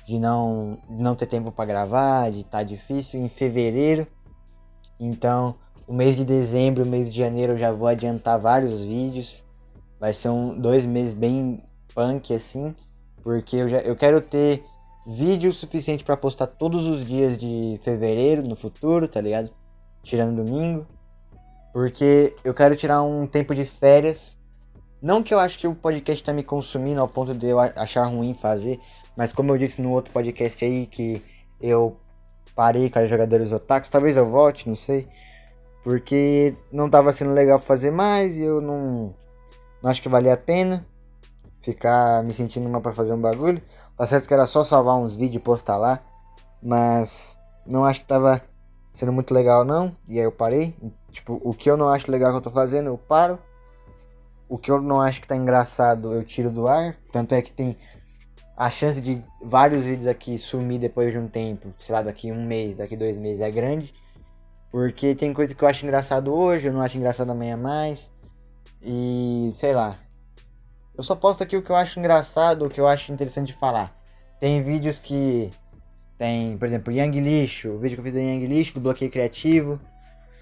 de, 0.07 0.19
não, 0.19 0.79
de 0.89 1.03
não 1.03 1.15
ter 1.15 1.27
tempo 1.27 1.51
para 1.51 1.65
gravar, 1.65 2.31
de 2.31 2.45
tá 2.45 2.63
difícil 2.63 3.21
em 3.21 3.29
fevereiro. 3.29 4.07
Então, 4.99 5.55
o 5.87 5.93
mês 5.93 6.17
de 6.17 6.25
dezembro, 6.25 6.85
o 6.85 6.87
mês 6.87 7.11
de 7.11 7.19
janeiro 7.19 7.53
eu 7.53 7.59
já 7.59 7.73
vou 7.73 7.89
adiantar 7.89 8.39
vários 8.39 8.85
vídeos. 8.85 9.45
Vai 9.99 10.13
ser 10.13 10.29
um, 10.29 10.59
dois 10.59 10.85
meses 10.85 11.15
bem 11.15 11.63
punk 11.95 12.35
assim, 12.35 12.75
porque 13.23 13.57
eu, 13.57 13.69
já, 13.69 13.79
eu 13.79 13.97
quero 13.97 14.21
ter 14.21 14.65
vídeo 15.07 15.53
suficiente 15.53 16.03
para 16.03 16.17
postar 16.17 16.47
todos 16.47 16.87
os 16.87 17.05
dias 17.05 17.39
de 17.39 17.79
fevereiro 17.83 18.43
no 18.43 18.57
futuro, 18.57 19.07
tá 19.07 19.21
ligado? 19.21 19.51
Tirando 20.03 20.45
domingo. 20.45 20.87
Porque 21.73 22.35
eu 22.45 22.55
quero 22.55 22.77
tirar 22.77 23.03
um 23.03 23.27
tempo 23.27 23.55
de 23.55 23.65
férias 23.65 24.39
não 25.05 25.23
que 25.23 25.35
eu 25.35 25.39
acho 25.39 25.59
que 25.59 25.69
o 25.69 25.75
podcast 25.75 26.23
está 26.23 26.33
me 26.33 26.43
consumindo 26.43 26.99
ao 26.99 27.07
ponto 27.07 27.35
de 27.35 27.47
eu 27.47 27.61
achar 27.61 28.07
ruim 28.07 28.33
fazer, 28.33 28.81
mas 29.15 29.35
como 29.35 29.53
eu 29.53 29.59
disse 29.59 29.83
no 29.83 29.91
outro 29.91 30.11
podcast 30.11 30.65
aí 30.65 30.87
que 30.87 31.23
eu 31.61 31.95
parei 32.57 32.89
com 32.89 33.03
os 33.03 33.11
jogadores 33.11 33.53
otakus, 33.53 33.91
talvez 33.91 34.17
eu 34.17 34.27
volte, 34.27 34.67
não 34.67 34.75
sei. 34.75 35.07
Porque 35.83 36.57
não 36.73 36.87
estava 36.87 37.13
sendo 37.13 37.33
legal 37.33 37.59
fazer 37.59 37.91
mais 37.91 38.39
e 38.39 38.45
eu 38.45 38.63
não, 38.63 39.15
não 39.83 39.91
acho 39.91 40.01
que 40.01 40.09
valia 40.09 40.33
a 40.33 40.39
pena 40.39 40.87
ficar 41.61 42.25
me 42.25 42.33
sentindo 42.33 42.67
mal 42.71 42.81
para 42.81 42.93
fazer 42.93 43.13
um 43.13 43.21
bagulho. 43.21 43.61
Tá 43.99 44.07
certo 44.07 44.27
que 44.27 44.33
era 44.33 44.47
só 44.47 44.65
salvar 44.65 44.97
uns 44.97 45.17
vídeos 45.17 45.37
e 45.37 45.45
postar 45.45 45.77
lá, 45.77 46.01
mas 46.63 47.39
não 47.67 47.85
acho 47.85 48.01
que 48.01 48.07
tava 48.07 48.41
sendo 48.95 49.13
muito 49.13 49.35
legal 49.35 49.67
não, 49.67 49.95
e 50.09 50.19
aí 50.19 50.25
eu 50.25 50.33
parei. 50.33 50.75
Tipo, 51.13 51.39
o 51.45 51.53
que 51.53 51.71
eu 51.71 51.77
não 51.77 51.91
acho 51.91 52.11
legal 52.11 52.31
que 52.31 52.39
eu 52.39 52.43
tô 52.43 52.51
fazendo, 52.51 52.87
eu 52.87 52.97
paro 52.97 53.39
o 54.49 54.59
que 54.59 54.71
eu 54.71 54.81
não 54.81 55.01
acho 55.01 55.21
que 55.21 55.29
tá 55.29 55.37
engraçado, 55.37 56.13
eu 56.13 56.25
tiro 56.25 56.51
do 56.51 56.69
ar. 56.69 56.97
Tanto 57.13 57.35
é 57.35 57.43
que 57.43 57.53
tem 57.53 57.77
a 58.57 58.71
chance 58.71 59.01
de 59.01 59.23
vários 59.43 59.85
vídeos 59.85 60.07
aqui 60.07 60.39
sumir 60.39 60.79
depois 60.79 61.13
de 61.13 61.19
um 61.19 61.29
tempo, 61.29 61.75
sei 61.79 61.95
lá, 61.95 62.03
daqui 62.03 62.31
um 62.31 62.47
mês, 62.47 62.77
daqui 62.77 62.97
dois 62.97 63.17
meses 63.17 63.41
é 63.41 63.51
grande. 63.51 63.93
Porque 64.71 65.15
tem 65.15 65.33
coisa 65.33 65.55
que 65.55 65.63
eu 65.63 65.69
acho 65.69 65.85
engraçado 65.85 66.33
hoje, 66.33 66.69
eu 66.69 66.73
não 66.73 66.81
acho 66.81 66.97
engraçado 66.97 67.31
amanhã 67.31 67.57
mais. 67.57 68.13
E 68.83 69.49
sei 69.53 69.73
lá. 69.73 69.99
Eu 70.97 71.03
só 71.03 71.17
posto 71.17 71.43
aqui 71.43 71.57
o 71.57 71.63
que 71.63 71.71
eu 71.71 71.77
acho 71.77 71.99
engraçado, 71.99 72.65
o 72.65 72.71
que 72.71 72.81
eu 72.81 72.87
acho 72.87 73.13
interessante 73.13 73.49
de 73.49 73.55
falar. 73.55 73.97
Tem 74.39 74.63
vídeos 74.63 74.99
que 74.99 75.51
tem, 76.19 76.57
por 76.59 76.67
exemplo, 76.67 76.93
Yang 76.93 77.21
Lixo, 77.21 77.71
o 77.71 77.79
vídeo 77.79 77.97
que 77.97 78.01
eu 78.01 78.05
fiz 78.05 78.13
do 78.13 78.21
Yang 78.21 78.47
Lixo, 78.47 78.75
do 78.75 78.81
bloqueio 78.81 79.11
criativo, 79.11 79.81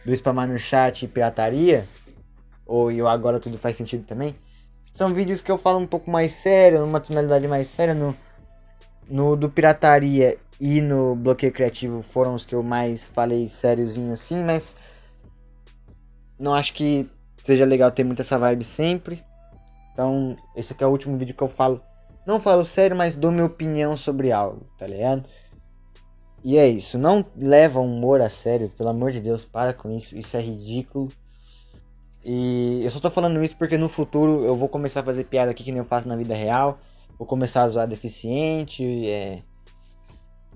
do 0.04 0.12
spamar 0.14 0.48
no 0.48 0.58
chat 0.58 1.04
e 1.04 1.08
pirataria 1.08 1.86
ou 2.72 2.90
e 2.90 3.02
agora 3.02 3.38
tudo 3.38 3.58
faz 3.58 3.76
sentido 3.76 4.04
também. 4.04 4.34
São 4.94 5.12
vídeos 5.12 5.42
que 5.42 5.52
eu 5.52 5.58
falo 5.58 5.78
um 5.78 5.86
pouco 5.86 6.10
mais 6.10 6.32
sério, 6.32 6.80
numa 6.80 7.00
tonalidade 7.00 7.46
mais 7.46 7.68
séria, 7.68 7.92
no, 7.92 8.16
no 9.06 9.36
do 9.36 9.50
pirataria 9.50 10.38
e 10.58 10.80
no 10.80 11.14
bloqueio 11.14 11.52
criativo 11.52 12.00
foram 12.00 12.34
os 12.34 12.46
que 12.46 12.54
eu 12.54 12.62
mais 12.62 13.08
falei 13.08 13.46
sériozinho 13.46 14.12
assim, 14.12 14.42
mas 14.42 14.74
não 16.38 16.54
acho 16.54 16.72
que 16.72 17.06
seja 17.44 17.66
legal 17.66 17.90
ter 17.90 18.04
muito 18.04 18.22
essa 18.22 18.38
vibe 18.38 18.64
sempre. 18.64 19.22
Então, 19.92 20.34
esse 20.56 20.72
aqui 20.72 20.82
é 20.82 20.86
o 20.86 20.90
último 20.90 21.18
vídeo 21.18 21.34
que 21.34 21.42
eu 21.42 21.48
falo. 21.48 21.82
Não 22.26 22.40
falo 22.40 22.64
sério, 22.64 22.96
mas 22.96 23.16
dou 23.16 23.30
minha 23.30 23.44
opinião 23.44 23.96
sobre 23.98 24.32
algo, 24.32 24.66
tá 24.78 24.86
ligado? 24.86 25.24
E 26.42 26.56
é 26.56 26.66
isso. 26.66 26.96
Não 26.96 27.24
leva 27.36 27.80
humor 27.80 28.22
a 28.22 28.30
sério, 28.30 28.70
pelo 28.70 28.88
amor 28.88 29.12
de 29.12 29.20
Deus, 29.20 29.44
para 29.44 29.74
com 29.74 29.94
isso. 29.94 30.16
Isso 30.16 30.36
é 30.36 30.40
ridículo. 30.40 31.12
E 32.24 32.80
eu 32.84 32.90
só 32.90 33.00
tô 33.00 33.10
falando 33.10 33.42
isso 33.42 33.56
porque 33.56 33.76
no 33.76 33.88
futuro 33.88 34.44
eu 34.44 34.54
vou 34.54 34.68
começar 34.68 35.00
a 35.00 35.04
fazer 35.04 35.24
piada 35.24 35.50
aqui 35.50 35.64
que 35.64 35.72
nem 35.72 35.80
eu 35.80 35.84
faço 35.84 36.06
na 36.06 36.16
vida 36.16 36.34
real. 36.34 36.78
Vou 37.18 37.26
começar 37.26 37.62
a 37.62 37.68
zoar 37.68 37.86
deficiente, 37.86 38.84
é, 39.08 39.42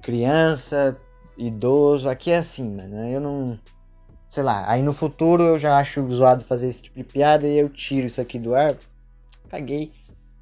criança, 0.01 0.97
idoso. 1.37 2.09
Aqui 2.09 2.31
é 2.31 2.39
assim, 2.39 2.69
mano. 2.69 3.09
Eu 3.09 3.21
não. 3.21 3.59
Sei 4.31 4.43
lá. 4.43 4.71
Aí 4.71 4.83
no 4.83 4.93
futuro 4.93 5.43
eu 5.43 5.59
já 5.59 5.79
acho 5.79 6.07
zoado 6.09 6.45
fazer 6.45 6.69
esse 6.69 6.83
tipo 6.83 6.99
de 6.99 7.05
piada 7.05 7.47
e 7.47 7.59
eu 7.59 7.69
tiro 7.69 8.07
isso 8.07 8.21
aqui 8.21 8.39
do 8.39 8.55
ar. 8.55 8.75
Caguei. 9.49 9.93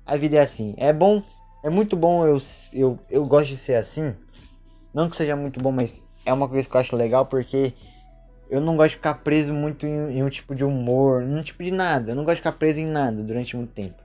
A 0.04 0.16
vida 0.16 0.36
é 0.36 0.40
assim. 0.40 0.74
É 0.76 0.92
bom. 0.92 1.22
É 1.62 1.70
muito 1.70 1.96
bom 1.96 2.26
eu, 2.26 2.36
eu, 2.74 2.98
eu 3.08 3.24
gosto 3.24 3.48
de 3.48 3.56
ser 3.56 3.76
assim. 3.76 4.14
Não 4.92 5.08
que 5.08 5.16
seja 5.16 5.34
muito 5.34 5.60
bom, 5.60 5.72
mas 5.72 6.04
é 6.26 6.32
uma 6.32 6.48
coisa 6.48 6.68
que 6.68 6.76
eu 6.76 6.80
acho 6.80 6.94
legal 6.94 7.26
porque 7.26 7.72
eu 8.54 8.60
não 8.60 8.76
gosto 8.76 8.90
de 8.90 8.96
ficar 8.96 9.14
preso 9.14 9.52
muito 9.52 9.84
em, 9.84 10.18
em, 10.18 10.22
um 10.22 10.30
tipo 10.30 10.54
de 10.54 10.64
humor, 10.64 11.22
num 11.22 11.42
tipo 11.42 11.62
de 11.64 11.72
nada. 11.72 12.12
Eu 12.12 12.14
não 12.14 12.24
gosto 12.24 12.36
de 12.36 12.42
ficar 12.42 12.52
preso 12.52 12.80
em 12.80 12.86
nada 12.86 13.20
durante 13.22 13.56
muito 13.56 13.72
tempo. 13.72 14.00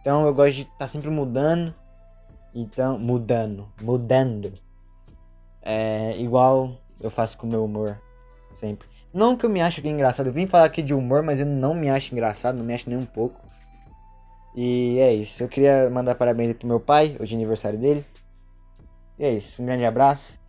Então 0.00 0.26
eu 0.26 0.34
gosto 0.34 0.56
de 0.56 0.62
estar 0.62 0.76
tá 0.78 0.88
sempre 0.88 1.08
mudando. 1.08 1.72
Então, 2.52 2.98
mudando, 2.98 3.68
mudando. 3.80 4.52
É 5.62 6.16
igual 6.18 6.76
eu 7.00 7.10
faço 7.10 7.38
com 7.38 7.46
o 7.46 7.50
meu 7.50 7.64
humor 7.64 7.96
sempre. 8.54 8.88
Não 9.14 9.36
que 9.36 9.46
eu 9.46 9.50
me 9.50 9.60
ache 9.60 9.80
que 9.80 9.86
é 9.86 9.90
engraçado. 9.90 10.26
Eu 10.26 10.32
vim 10.32 10.48
falar 10.48 10.64
aqui 10.64 10.82
de 10.82 10.92
humor, 10.92 11.22
mas 11.22 11.38
eu 11.38 11.46
não 11.46 11.72
me 11.72 11.88
acho 11.88 12.12
engraçado, 12.12 12.56
não 12.56 12.64
me 12.64 12.74
acho 12.74 12.90
nem 12.90 12.98
um 12.98 13.06
pouco. 13.06 13.40
E 14.56 14.98
é 14.98 15.14
isso. 15.14 15.44
Eu 15.44 15.48
queria 15.48 15.88
mandar 15.90 16.16
parabéns 16.16 16.54
pro 16.54 16.66
meu 16.66 16.80
pai, 16.80 17.16
hoje 17.20 17.34
é 17.34 17.36
aniversário 17.36 17.78
dele. 17.78 18.04
E 19.16 19.24
é 19.24 19.32
isso. 19.32 19.62
Um 19.62 19.66
grande 19.66 19.84
abraço. 19.84 20.40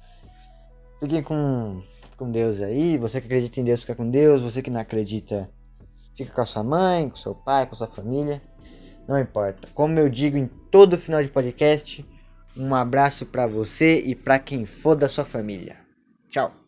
Fiquem 1.00 1.22
com 1.22 1.84
com 2.24 2.32
Deus 2.32 2.62
aí. 2.62 2.98
Você 2.98 3.20
que 3.20 3.28
acredita 3.28 3.60
em 3.60 3.64
Deus, 3.64 3.82
fica 3.82 3.96
com 3.96 4.10
Deus. 4.10 4.42
Você 4.42 4.62
que 4.62 4.72
não 4.72 4.80
acredita, 4.80 5.50
fica 6.16 6.32
com 6.32 6.42
a 6.42 6.46
sua 6.46 6.64
mãe, 6.64 7.10
com 7.10 7.16
seu 7.16 7.36
pai, 7.36 7.66
com 7.66 7.76
sua 7.76 7.88
família. 7.88 8.42
Não 9.08 9.20
importa. 9.20 9.68
Como 9.74 10.00
eu 10.00 10.10
digo 10.10 10.38
em 10.38 10.48
todo 10.72 10.98
final 10.98 11.22
de 11.22 11.28
podcast, 11.28 12.06
um 12.56 12.74
abraço 12.74 13.26
para 13.26 13.46
você 13.46 14.00
e 14.00 14.16
para 14.16 14.40
quem 14.40 14.66
for 14.66 14.96
da 14.96 15.10
sua 15.10 15.26
família. 15.26 15.76
Tchau. 16.30 16.63